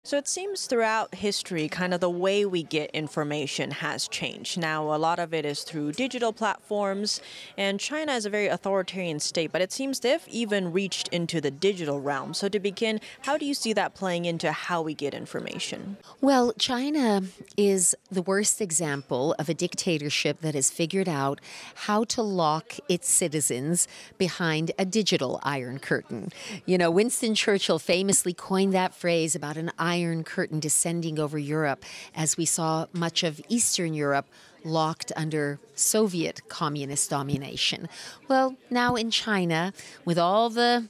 So 0.06 0.16
it 0.16 0.28
seems 0.28 0.66
throughout 0.66 1.16
history, 1.16 1.68
kind 1.68 1.92
of 1.92 1.98
the 1.98 2.08
way 2.08 2.44
we 2.44 2.62
get 2.62 2.92
information 2.92 3.72
has 3.72 4.06
changed. 4.06 4.56
Now, 4.56 4.94
a 4.94 4.98
lot 4.98 5.18
of 5.18 5.34
it 5.34 5.44
is 5.44 5.64
through 5.64 5.94
digital 5.94 6.32
platforms, 6.32 7.20
and 7.58 7.80
China 7.80 8.12
is 8.12 8.24
a 8.24 8.30
very 8.30 8.46
authoritarian 8.46 9.18
state, 9.18 9.50
but 9.50 9.62
it 9.62 9.72
seems 9.72 9.98
they've 9.98 10.22
even 10.28 10.70
reached 10.70 11.08
into 11.08 11.40
the 11.40 11.50
digital 11.50 12.00
realm. 12.00 12.34
So, 12.34 12.48
to 12.48 12.60
begin, 12.60 13.00
how 13.22 13.36
do 13.36 13.44
you 13.44 13.52
see 13.52 13.72
that 13.72 13.96
playing 13.96 14.26
into 14.26 14.52
how 14.52 14.80
we 14.80 14.94
get 14.94 15.12
information? 15.12 15.96
Well, 16.20 16.52
China 16.56 17.22
is 17.56 17.96
the 18.08 18.22
worst 18.22 18.60
example 18.60 19.34
of 19.40 19.48
a 19.48 19.54
dictatorship 19.54 20.40
that 20.40 20.54
has 20.54 20.70
figured 20.70 21.08
out 21.08 21.40
how 21.74 22.04
to 22.04 22.22
lock 22.22 22.74
its 22.88 23.08
citizens 23.08 23.88
behind 24.18 24.70
a 24.78 24.84
digital 24.84 25.40
iron 25.42 25.80
curtain. 25.80 26.30
You 26.64 26.78
know, 26.78 26.92
Winston 26.92 27.34
Churchill 27.34 27.80
famously 27.80 28.32
coined 28.32 28.72
that 28.72 28.94
phrase 28.94 29.34
about 29.34 29.56
an 29.56 29.72
iron 29.80 29.95
Iron 29.96 30.24
Curtain 30.24 30.60
descending 30.60 31.18
over 31.18 31.38
Europe 31.38 31.84
as 32.14 32.36
we 32.36 32.44
saw 32.44 32.86
much 32.92 33.22
of 33.22 33.40
Eastern 33.48 33.94
Europe 33.94 34.26
locked 34.64 35.12
under 35.16 35.58
Soviet 35.74 36.48
communist 36.48 37.08
domination. 37.10 37.88
Well, 38.28 38.56
now 38.70 38.94
in 38.96 39.10
China, 39.10 39.72
with 40.04 40.18
all 40.18 40.50
the 40.50 40.88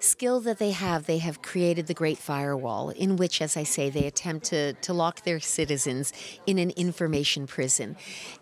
skill 0.00 0.40
that 0.40 0.58
they 0.58 0.70
have, 0.70 1.06
they 1.06 1.18
have 1.18 1.42
created 1.42 1.88
the 1.88 1.94
Great 1.94 2.18
Firewall, 2.18 2.90
in 2.90 3.16
which, 3.16 3.42
as 3.42 3.56
I 3.56 3.64
say, 3.64 3.90
they 3.90 4.06
attempt 4.06 4.46
to, 4.46 4.74
to 4.74 4.92
lock 4.92 5.22
their 5.22 5.40
citizens 5.40 6.12
in 6.46 6.58
an 6.58 6.70
information 6.70 7.46
prison. 7.46 7.96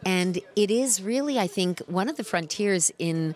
And 0.04 0.40
it 0.54 0.70
is 0.70 1.02
really, 1.02 1.38
I 1.38 1.46
think, 1.46 1.80
one 1.86 2.08
of 2.08 2.16
the 2.16 2.24
frontiers 2.24 2.92
in 2.98 3.34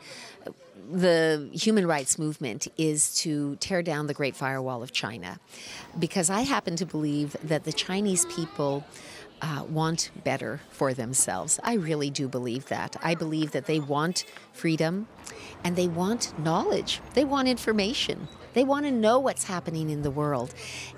the 0.92 1.48
human 1.52 1.86
rights 1.86 2.18
movement 2.18 2.68
is 2.76 3.14
to 3.22 3.56
tear 3.56 3.82
down 3.82 4.06
the 4.06 4.14
Great 4.14 4.36
Firewall 4.36 4.82
of 4.82 4.92
China. 4.92 5.38
Because 5.98 6.30
I 6.30 6.42
happen 6.42 6.76
to 6.76 6.86
believe 6.86 7.36
that 7.44 7.64
the 7.64 7.72
Chinese 7.72 8.26
people. 8.26 8.84
Uh, 9.42 9.64
want 9.70 10.10
better 10.22 10.60
for 10.68 10.92
themselves. 10.92 11.58
I 11.64 11.72
really 11.76 12.10
do 12.10 12.28
believe 12.28 12.66
that. 12.66 12.94
I 13.02 13.14
believe 13.14 13.52
that 13.52 13.64
they 13.64 13.80
want 13.80 14.26
freedom 14.52 15.08
and 15.64 15.76
they 15.76 15.88
want 15.88 16.38
knowledge, 16.38 17.00
they 17.14 17.24
want 17.24 17.48
information. 17.48 18.28
They 18.52 18.64
want 18.64 18.86
to 18.86 18.90
know 18.90 19.18
what's 19.18 19.44
happening 19.44 19.90
in 19.90 20.02
the 20.02 20.10
world. 20.10 20.54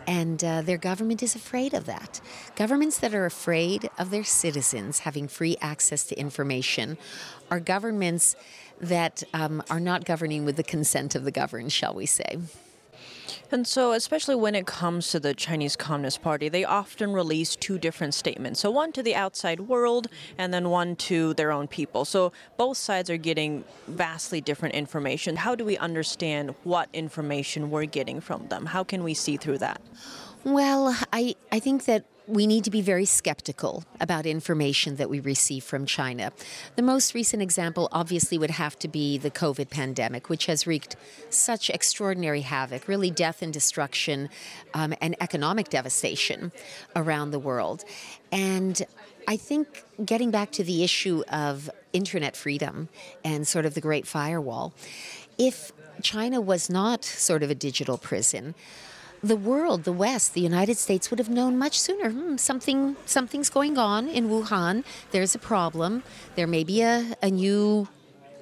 And 0.06 0.42
uh, 0.42 0.62
their 0.62 0.78
government 0.78 1.22
is 1.22 1.34
afraid 1.34 1.74
of 1.74 1.84
that. 1.86 2.20
Governments 2.56 2.98
that 2.98 3.14
are 3.14 3.26
afraid 3.26 3.90
of 3.98 4.10
their 4.10 4.24
citizens 4.24 5.00
having 5.00 5.28
free 5.28 5.56
access 5.60 6.04
to 6.04 6.18
information 6.18 6.96
are 7.50 7.60
governments 7.60 8.36
that 8.82 9.22
um, 9.32 9.62
are 9.70 9.80
not 9.80 10.04
governing 10.04 10.44
with 10.44 10.56
the 10.56 10.62
consent 10.62 11.14
of 11.14 11.24
the 11.24 11.30
governed, 11.30 11.72
shall 11.72 11.94
we 11.94 12.04
say. 12.04 12.38
And 13.50 13.66
so, 13.66 13.92
especially 13.92 14.34
when 14.34 14.54
it 14.54 14.66
comes 14.66 15.10
to 15.10 15.20
the 15.20 15.34
Chinese 15.34 15.76
Communist 15.76 16.22
Party, 16.22 16.48
they 16.48 16.64
often 16.64 17.12
release 17.12 17.54
two 17.54 17.78
different 17.78 18.14
statements. 18.14 18.60
So, 18.60 18.70
one 18.70 18.92
to 18.92 19.02
the 19.02 19.14
outside 19.14 19.60
world, 19.60 20.08
and 20.38 20.52
then 20.52 20.70
one 20.70 20.96
to 20.96 21.34
their 21.34 21.52
own 21.52 21.68
people. 21.68 22.04
So, 22.04 22.32
both 22.56 22.76
sides 22.76 23.10
are 23.10 23.18
getting 23.18 23.64
vastly 23.86 24.40
different 24.40 24.74
information. 24.74 25.36
How 25.36 25.54
do 25.54 25.64
we 25.64 25.76
understand 25.78 26.54
what 26.64 26.88
information 26.92 27.70
we're 27.70 27.84
getting 27.84 28.20
from 28.20 28.48
them? 28.48 28.66
How 28.66 28.84
can 28.84 29.04
we 29.04 29.14
see 29.14 29.36
through 29.36 29.58
that? 29.58 29.80
Well, 30.44 30.96
I, 31.12 31.36
I 31.52 31.60
think 31.60 31.84
that 31.84 32.04
we 32.26 32.46
need 32.46 32.64
to 32.64 32.70
be 32.70 32.80
very 32.80 33.04
skeptical 33.04 33.84
about 34.00 34.26
information 34.26 34.96
that 34.96 35.10
we 35.10 35.20
receive 35.20 35.64
from 35.64 35.86
China. 35.86 36.32
The 36.76 36.82
most 36.82 37.14
recent 37.14 37.42
example, 37.42 37.88
obviously, 37.92 38.38
would 38.38 38.50
have 38.50 38.78
to 38.80 38.88
be 38.88 39.18
the 39.18 39.30
COVID 39.30 39.70
pandemic, 39.70 40.28
which 40.28 40.46
has 40.46 40.66
wreaked 40.66 40.96
such 41.30 41.70
extraordinary 41.70 42.42
havoc, 42.42 42.88
really 42.88 43.10
death 43.10 43.42
and 43.42 43.52
destruction, 43.52 44.28
um, 44.74 44.94
and 45.00 45.16
economic 45.20 45.68
devastation 45.68 46.52
around 46.94 47.30
the 47.30 47.38
world. 47.38 47.84
And 48.30 48.80
I 49.26 49.36
think 49.36 49.84
getting 50.04 50.30
back 50.30 50.52
to 50.52 50.64
the 50.64 50.84
issue 50.84 51.22
of 51.28 51.70
internet 51.92 52.36
freedom 52.36 52.88
and 53.24 53.46
sort 53.46 53.66
of 53.66 53.74
the 53.74 53.80
Great 53.80 54.06
Firewall, 54.06 54.72
if 55.38 55.72
China 56.02 56.40
was 56.40 56.70
not 56.70 57.04
sort 57.04 57.42
of 57.42 57.50
a 57.50 57.54
digital 57.54 57.98
prison, 57.98 58.54
the 59.22 59.36
world, 59.36 59.84
the 59.84 59.92
West, 59.92 60.34
the 60.34 60.40
United 60.40 60.76
States 60.76 61.10
would 61.10 61.18
have 61.18 61.30
known 61.30 61.56
much 61.56 61.78
sooner. 61.78 62.10
Hmm, 62.10 62.36
something, 62.36 62.96
something's 63.06 63.50
going 63.50 63.78
on 63.78 64.08
in 64.08 64.28
Wuhan. 64.28 64.84
There's 65.12 65.34
a 65.34 65.38
problem. 65.38 66.02
There 66.34 66.48
may 66.48 66.64
be 66.64 66.82
a, 66.82 67.14
a 67.22 67.30
new 67.30 67.88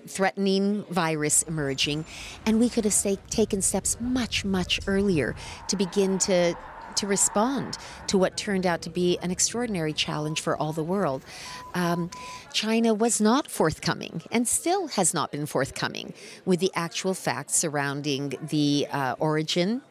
threatening 0.07 0.85
virus 0.91 1.43
emerging, 1.43 2.07
and 2.47 2.59
we 2.59 2.71
could 2.71 2.85
have 2.85 2.95
say, 2.95 3.19
taken 3.29 3.61
steps 3.61 3.99
much, 4.01 4.45
much 4.45 4.81
earlier 4.87 5.35
to 5.69 5.77
begin 5.77 6.19
to 6.21 6.55
to 6.97 7.07
respond 7.07 7.79
to 8.09 8.19
what 8.19 8.37
turned 8.37 8.67
out 8.67 8.83
to 8.83 8.91
be 8.91 9.17
an 9.23 9.31
extraordinary 9.31 9.93
challenge 9.93 10.41
for 10.41 10.57
all 10.57 10.73
the 10.73 10.83
world. 10.83 11.25
Um, 11.73 12.11
China 12.53 12.93
was 12.93 13.21
not 13.21 13.49
forthcoming 13.49 14.23
and 14.33 14.47
still 14.47 14.89
has 14.89 15.15
not 15.15 15.31
been 15.31 15.47
forthcoming 15.47 16.13
with 16.45 16.59
the 16.59 16.73
actual 16.75 17.15
facts 17.15 17.55
surrounding 17.55 18.35
the 18.43 18.89
uh, 18.91 19.15
origin 19.21 19.83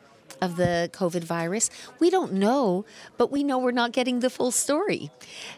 of 0.41 0.55
the 0.55 0.89
COVID 0.93 1.23
virus? 1.23 1.69
We 1.99 2.09
don't 2.09 2.33
know, 2.33 2.85
but 3.17 3.31
we 3.31 3.43
know 3.43 3.57
we're 3.57 3.71
not 3.71 3.91
getting 3.91 4.19
the 4.19 4.29
full 4.29 4.51
story. 4.51 5.11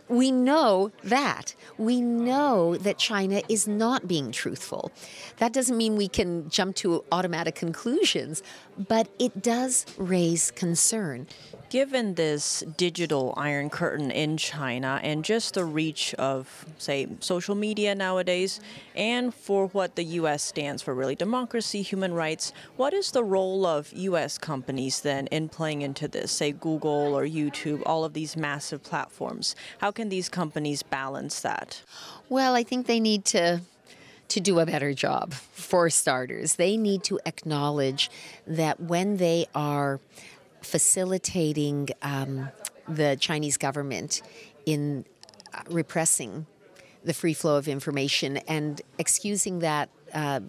We 0.07 0.31
know 0.31 0.91
that. 1.03 1.55
We 1.77 2.01
know 2.01 2.77
that 2.77 2.97
China 2.97 3.41
is 3.49 3.67
not 3.67 4.07
being 4.07 4.31
truthful. 4.31 4.91
That 5.37 5.53
doesn't 5.53 5.77
mean 5.77 5.95
we 5.95 6.07
can 6.07 6.49
jump 6.49 6.75
to 6.77 7.03
automatic 7.11 7.55
conclusions, 7.55 8.43
but 8.77 9.09
it 9.19 9.41
does 9.41 9.85
raise 9.97 10.51
concern 10.51 11.27
given 11.71 12.15
this 12.15 12.65
digital 12.75 13.33
iron 13.37 13.69
curtain 13.69 14.11
in 14.11 14.35
China 14.35 14.99
and 15.01 15.23
just 15.23 15.53
the 15.53 15.63
reach 15.63 16.13
of, 16.15 16.65
say, 16.77 17.07
social 17.21 17.55
media 17.55 17.95
nowadays, 17.95 18.59
and 18.93 19.33
for 19.33 19.67
what 19.67 19.95
the 19.95 20.03
U.S. 20.19 20.43
stands 20.43 20.81
for 20.81 20.93
really 20.93 21.15
democracy, 21.15 21.81
human 21.81 22.13
rights, 22.13 22.51
what 22.75 22.93
is 22.93 23.11
the 23.11 23.23
role 23.23 23.65
of 23.65 23.89
U.S. 23.93 24.37
companies 24.37 24.99
then 24.99 25.27
in 25.27 25.47
playing 25.47 25.81
into 25.81 26.09
this, 26.09 26.33
say, 26.33 26.51
Google 26.51 27.17
or 27.17 27.25
YouTube, 27.25 27.81
all 27.85 28.03
of 28.03 28.11
these 28.11 28.35
massive 28.35 28.83
platforms? 28.83 29.55
How 29.77 29.91
can 29.91 30.09
these 30.09 30.27
companies 30.27 30.83
balance 30.83 31.39
that? 31.39 31.81
Well, 32.27 32.53
I 32.53 32.63
think 32.63 32.85
they 32.85 32.99
need 32.99 33.23
to 33.25 33.61
to 34.27 34.39
do 34.39 34.59
a 34.59 34.65
better 34.65 34.93
job 34.93 35.33
for 35.33 35.89
starters. 35.89 36.55
They 36.55 36.77
need 36.77 37.03
to 37.03 37.19
acknowledge 37.25 38.09
that 38.47 38.79
when 38.79 39.17
they 39.17 39.45
are 39.53 39.99
facilitating 40.61 41.89
um, 42.01 42.49
the 42.87 43.17
Chinese 43.19 43.57
government 43.57 44.21
in 44.65 45.05
uh, 45.53 45.61
repressing 45.69 46.45
the 47.03 47.13
free 47.13 47.33
flow 47.33 47.57
of 47.57 47.67
information 47.67 48.37
and 48.47 48.81
excusing 48.97 49.59
that. 49.59 49.89
Uh, 50.13 50.41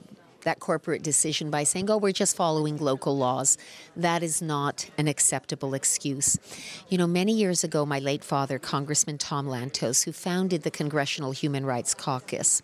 that 0.42 0.60
corporate 0.60 1.02
decision 1.02 1.50
by 1.50 1.62
saying, 1.62 1.88
oh, 1.90 1.96
we're 1.96 2.12
just 2.12 2.36
following 2.36 2.76
local 2.76 3.16
laws. 3.16 3.56
That 3.96 4.22
is 4.24 4.42
not 4.42 4.90
an 4.98 5.08
acceptable 5.08 5.74
excuse. 5.74 6.36
You 6.88 6.98
know, 6.98 7.06
many 7.06 7.32
years 7.32 7.62
ago, 7.64 7.86
my 7.86 7.98
late 8.00 8.24
father, 8.24 8.58
Congressman 8.58 9.18
Tom 9.18 9.46
Lantos, 9.46 10.04
who 10.04 10.12
founded 10.12 10.62
the 10.62 10.70
Congressional 10.70 11.30
Human 11.30 11.64
Rights 11.64 11.94
Caucus, 11.94 12.62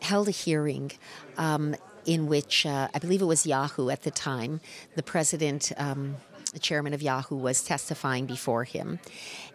held 0.00 0.28
a 0.28 0.32
hearing 0.32 0.92
um, 1.36 1.74
in 2.04 2.26
which 2.26 2.66
uh, 2.66 2.88
I 2.94 2.98
believe 2.98 3.22
it 3.22 3.26
was 3.26 3.46
Yahoo 3.46 3.90
at 3.90 4.02
the 4.02 4.10
time, 4.10 4.60
the 4.96 5.02
president. 5.02 5.72
Um, 5.76 6.16
the 6.52 6.58
chairman 6.58 6.92
of 6.92 7.02
Yahoo, 7.02 7.36
was 7.36 7.64
testifying 7.64 8.26
before 8.26 8.64
him. 8.64 8.98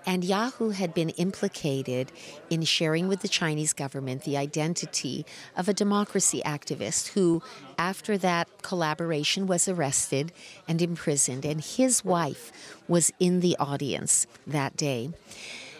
And 0.05 0.23
Yahoo 0.23 0.69
had 0.69 0.93
been 0.93 1.09
implicated 1.11 2.11
in 2.49 2.63
sharing 2.63 3.07
with 3.07 3.21
the 3.21 3.27
Chinese 3.27 3.73
government 3.73 4.23
the 4.23 4.37
identity 4.37 5.25
of 5.55 5.67
a 5.67 5.73
democracy 5.73 6.41
activist 6.45 7.09
who, 7.09 7.41
after 7.77 8.17
that 8.19 8.47
collaboration, 8.61 9.47
was 9.47 9.67
arrested 9.67 10.31
and 10.67 10.81
imprisoned. 10.81 11.45
And 11.45 11.61
his 11.61 12.03
wife 12.05 12.51
was 12.87 13.11
in 13.19 13.41
the 13.41 13.55
audience 13.59 14.27
that 14.45 14.75
day. 14.75 15.11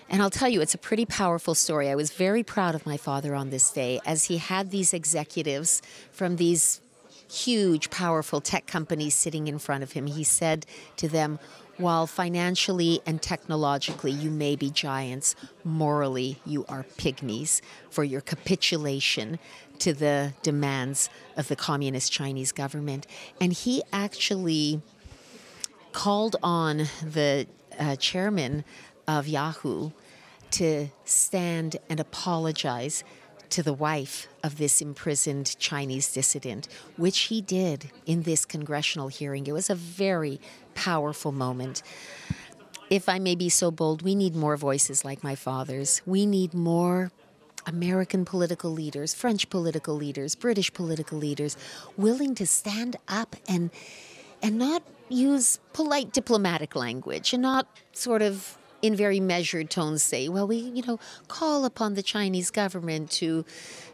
And 0.10 0.22
I'll 0.22 0.30
tell 0.30 0.50
you, 0.50 0.62
it's 0.62 0.74
a 0.74 0.78
pretty 0.78 1.06
powerful 1.06 1.56
story. 1.56 1.90
I 1.90 1.96
was 1.96 2.12
very 2.12 2.44
proud 2.44 2.76
of 2.76 2.86
my 2.86 2.96
father 2.96 3.36
on 3.36 3.50
this 3.50 3.72
day 3.72 4.00
as 4.06 4.26
he 4.26 4.38
had 4.38 4.72
these 4.72 4.94
executives 4.94 5.82
from 6.12 6.38
these 6.38 6.82
huge, 7.30 7.90
powerful 7.90 8.42
tech 8.42 8.68
companies 8.68 9.14
sitting 9.14 9.48
in 9.48 9.60
front 9.60 9.84
of 9.84 9.94
him. 9.94 10.08
He 10.08 10.24
said 10.24 10.66
to 10.98 11.08
them, 11.08 11.40
while 11.78 12.08
financially 12.08 13.02
and 13.06 13.22
technologically 13.22 14.12
you 14.12 14.32
may 14.32 14.56
be 14.56 14.70
giants, 14.70 15.36
morally 15.64 16.40
you 16.46 16.66
are 16.68 16.86
pygmies 16.98 17.62
for 17.90 18.04
your 18.04 18.22
capitulation 18.22 19.38
to 19.80 19.94
the 19.94 20.34
demands 20.42 21.10
of 21.36 21.48
the 21.50 21.56
communist 21.56 22.12
Chinese 22.12 22.52
government. 22.52 23.06
And 23.40 23.54
he 23.54 23.84
actually 23.94 24.82
called 25.92 26.36
on 26.42 26.88
the 27.04 27.46
uh, 27.78 27.96
chairman 27.98 28.64
of 29.08 29.28
Yahoo 29.28 29.92
to 30.52 30.88
stand 31.06 31.78
and 31.90 32.00
apologize 32.00 33.04
to 33.52 33.64
the 33.64 33.74
wife 33.74 34.28
of 34.44 34.58
this 34.58 34.82
imprisoned 34.82 35.58
Chinese 35.60 36.12
dissident, 36.12 36.68
which 36.96 37.20
he 37.20 37.42
did 37.42 37.92
in 38.06 38.24
this 38.24 38.46
congressional 38.46 39.08
hearing. 39.08 39.48
It 39.48 39.54
was 39.54 39.70
a 39.70 39.76
very 39.76 40.40
powerful 40.76 41.32
moment. 41.32 41.82
if 42.90 43.10
I 43.10 43.20
may 43.20 43.36
be 43.36 43.50
so 43.50 43.70
bold, 43.72 44.02
we 44.02 44.16
need 44.16 44.36
more 44.36 44.56
voices 44.56 45.04
like 45.04 45.24
my 45.24 45.36
father's. 45.36 46.02
We 46.06 46.26
need 46.26 46.54
more 46.54 47.12
American 47.66 48.24
political 48.24 48.72
leaders, 48.72 49.14
French 49.14 49.50
political 49.50 49.94
leaders, 49.94 50.36
British 50.36 50.74
political 50.74 51.18
leaders 51.18 51.58
willing 51.98 52.34
to 52.36 52.48
stand 52.48 52.96
up 53.08 53.36
and 53.48 53.70
and 54.42 54.58
not 54.58 54.84
use 55.10 55.60
polite 55.74 56.14
diplomatic 56.14 56.76
language 56.76 57.34
and 57.34 57.42
not 57.42 57.68
sort 57.92 58.22
of 58.22 58.58
in 58.82 58.96
very 58.96 59.20
measured 59.20 59.70
tones 59.70 60.04
say, 60.04 60.30
well, 60.30 60.48
we, 60.48 60.58
you 60.58 60.84
know, 60.86 61.00
call 61.28 61.66
upon 61.66 61.96
the 61.96 62.04
Chinese 62.04 62.52
government 62.52 63.10
to, 63.12 63.46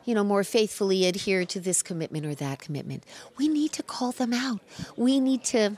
you 0.06 0.14
know, 0.14 0.24
more 0.24 0.44
faithfully 0.44 1.06
adhere 1.06 1.46
to 1.46 1.60
this 1.60 1.82
commitment 1.82 2.26
or 2.26 2.36
that 2.36 2.60
commitment. 2.60 3.06
We 3.38 3.48
need 3.48 3.72
to 3.74 3.84
call 3.84 4.12
them 4.12 4.34
out. 4.34 4.60
We 4.98 5.20
need 5.20 5.44
to 5.46 5.78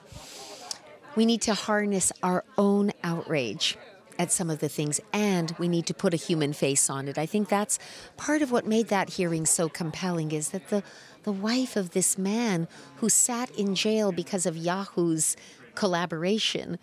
we 1.15 1.25
need 1.25 1.41
to 1.43 1.53
harness 1.53 2.11
our 2.21 2.43
own 2.57 2.91
outrage 3.01 3.77
at 4.19 4.31
some 4.31 4.49
of 4.49 4.59
the 4.59 4.67
things 4.67 4.99
and 5.13 5.55
we 5.57 5.67
need 5.67 5.85
to 5.85 5.93
put 5.93 6.13
a 6.13 6.17
human 6.17 6.51
face 6.51 6.89
on 6.89 7.07
it. 7.07 7.17
I 7.17 7.25
think 7.25 7.47
that's 7.47 7.79
part 8.17 8.41
of 8.41 8.51
what 8.51 8.65
made 8.65 8.87
that 8.89 9.11
hearing 9.11 9.45
so 9.45 9.69
compelling 9.69 10.31
is 10.31 10.49
that 10.49 10.69
the 10.69 10.83
the 11.23 11.31
wife 11.31 11.75
of 11.75 11.91
this 11.91 12.17
man 12.17 12.67
who 12.97 13.09
sat 13.09 13.49
in 13.51 13.73
jail 13.75 14.11
because 14.11 14.45
of 14.45 14.55
Yahoo's 14.55 15.35
collaboration 15.73 16.77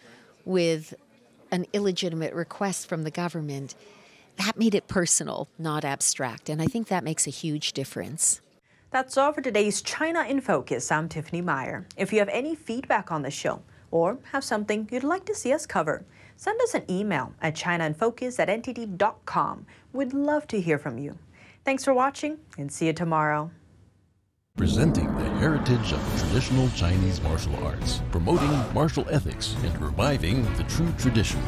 with 0.44 0.94
an 1.52 1.66
illegitimate 1.72 2.34
request 2.34 2.88
from 2.88 3.04
the 3.04 3.10
government, 3.10 3.76
that 4.38 4.58
made 4.58 4.74
it 4.74 4.88
personal, 4.88 5.48
not 5.58 5.84
abstract. 5.84 6.48
And 6.48 6.60
I 6.60 6.66
think 6.66 6.88
that 6.88 7.04
makes 7.04 7.26
a 7.26 7.30
huge 7.30 7.74
difference. 7.74 8.40
That's 8.90 9.16
all 9.16 9.32
for 9.32 9.40
today's 9.40 9.82
China 9.82 10.24
in 10.24 10.40
Focus. 10.40 10.90
I'm 10.90 11.08
Tiffany 11.08 11.40
Meyer. 11.40 11.86
If 11.96 12.12
you 12.12 12.18
have 12.18 12.28
any 12.30 12.54
feedback 12.54 13.12
on 13.12 13.22
the 13.22 13.30
show 13.30 13.62
or 13.90 14.18
have 14.32 14.42
something 14.42 14.88
you'd 14.90 15.04
like 15.04 15.24
to 15.26 15.34
see 15.34 15.52
us 15.52 15.66
cover, 15.66 16.04
send 16.36 16.60
us 16.62 16.74
an 16.74 16.84
email 16.90 17.32
at 17.40 17.54
chinainfocus 17.54 18.38
at 18.38 18.48
ntd.com. 18.48 19.66
We'd 19.92 20.12
love 20.12 20.46
to 20.48 20.60
hear 20.60 20.78
from 20.78 20.98
you. 20.98 21.18
Thanks 21.64 21.84
for 21.84 21.94
watching 21.94 22.38
and 22.58 22.72
see 22.72 22.86
you 22.86 22.92
tomorrow. 22.92 23.50
Presenting 24.58 25.06
the 25.16 25.30
heritage 25.38 25.92
of 25.94 26.20
traditional 26.20 26.68
Chinese 26.76 27.22
martial 27.22 27.56
arts, 27.64 28.02
promoting 28.10 28.50
martial 28.74 29.06
ethics, 29.08 29.56
and 29.64 29.80
reviving 29.80 30.42
the 30.56 30.64
true 30.64 30.92
tradition. 30.98 31.40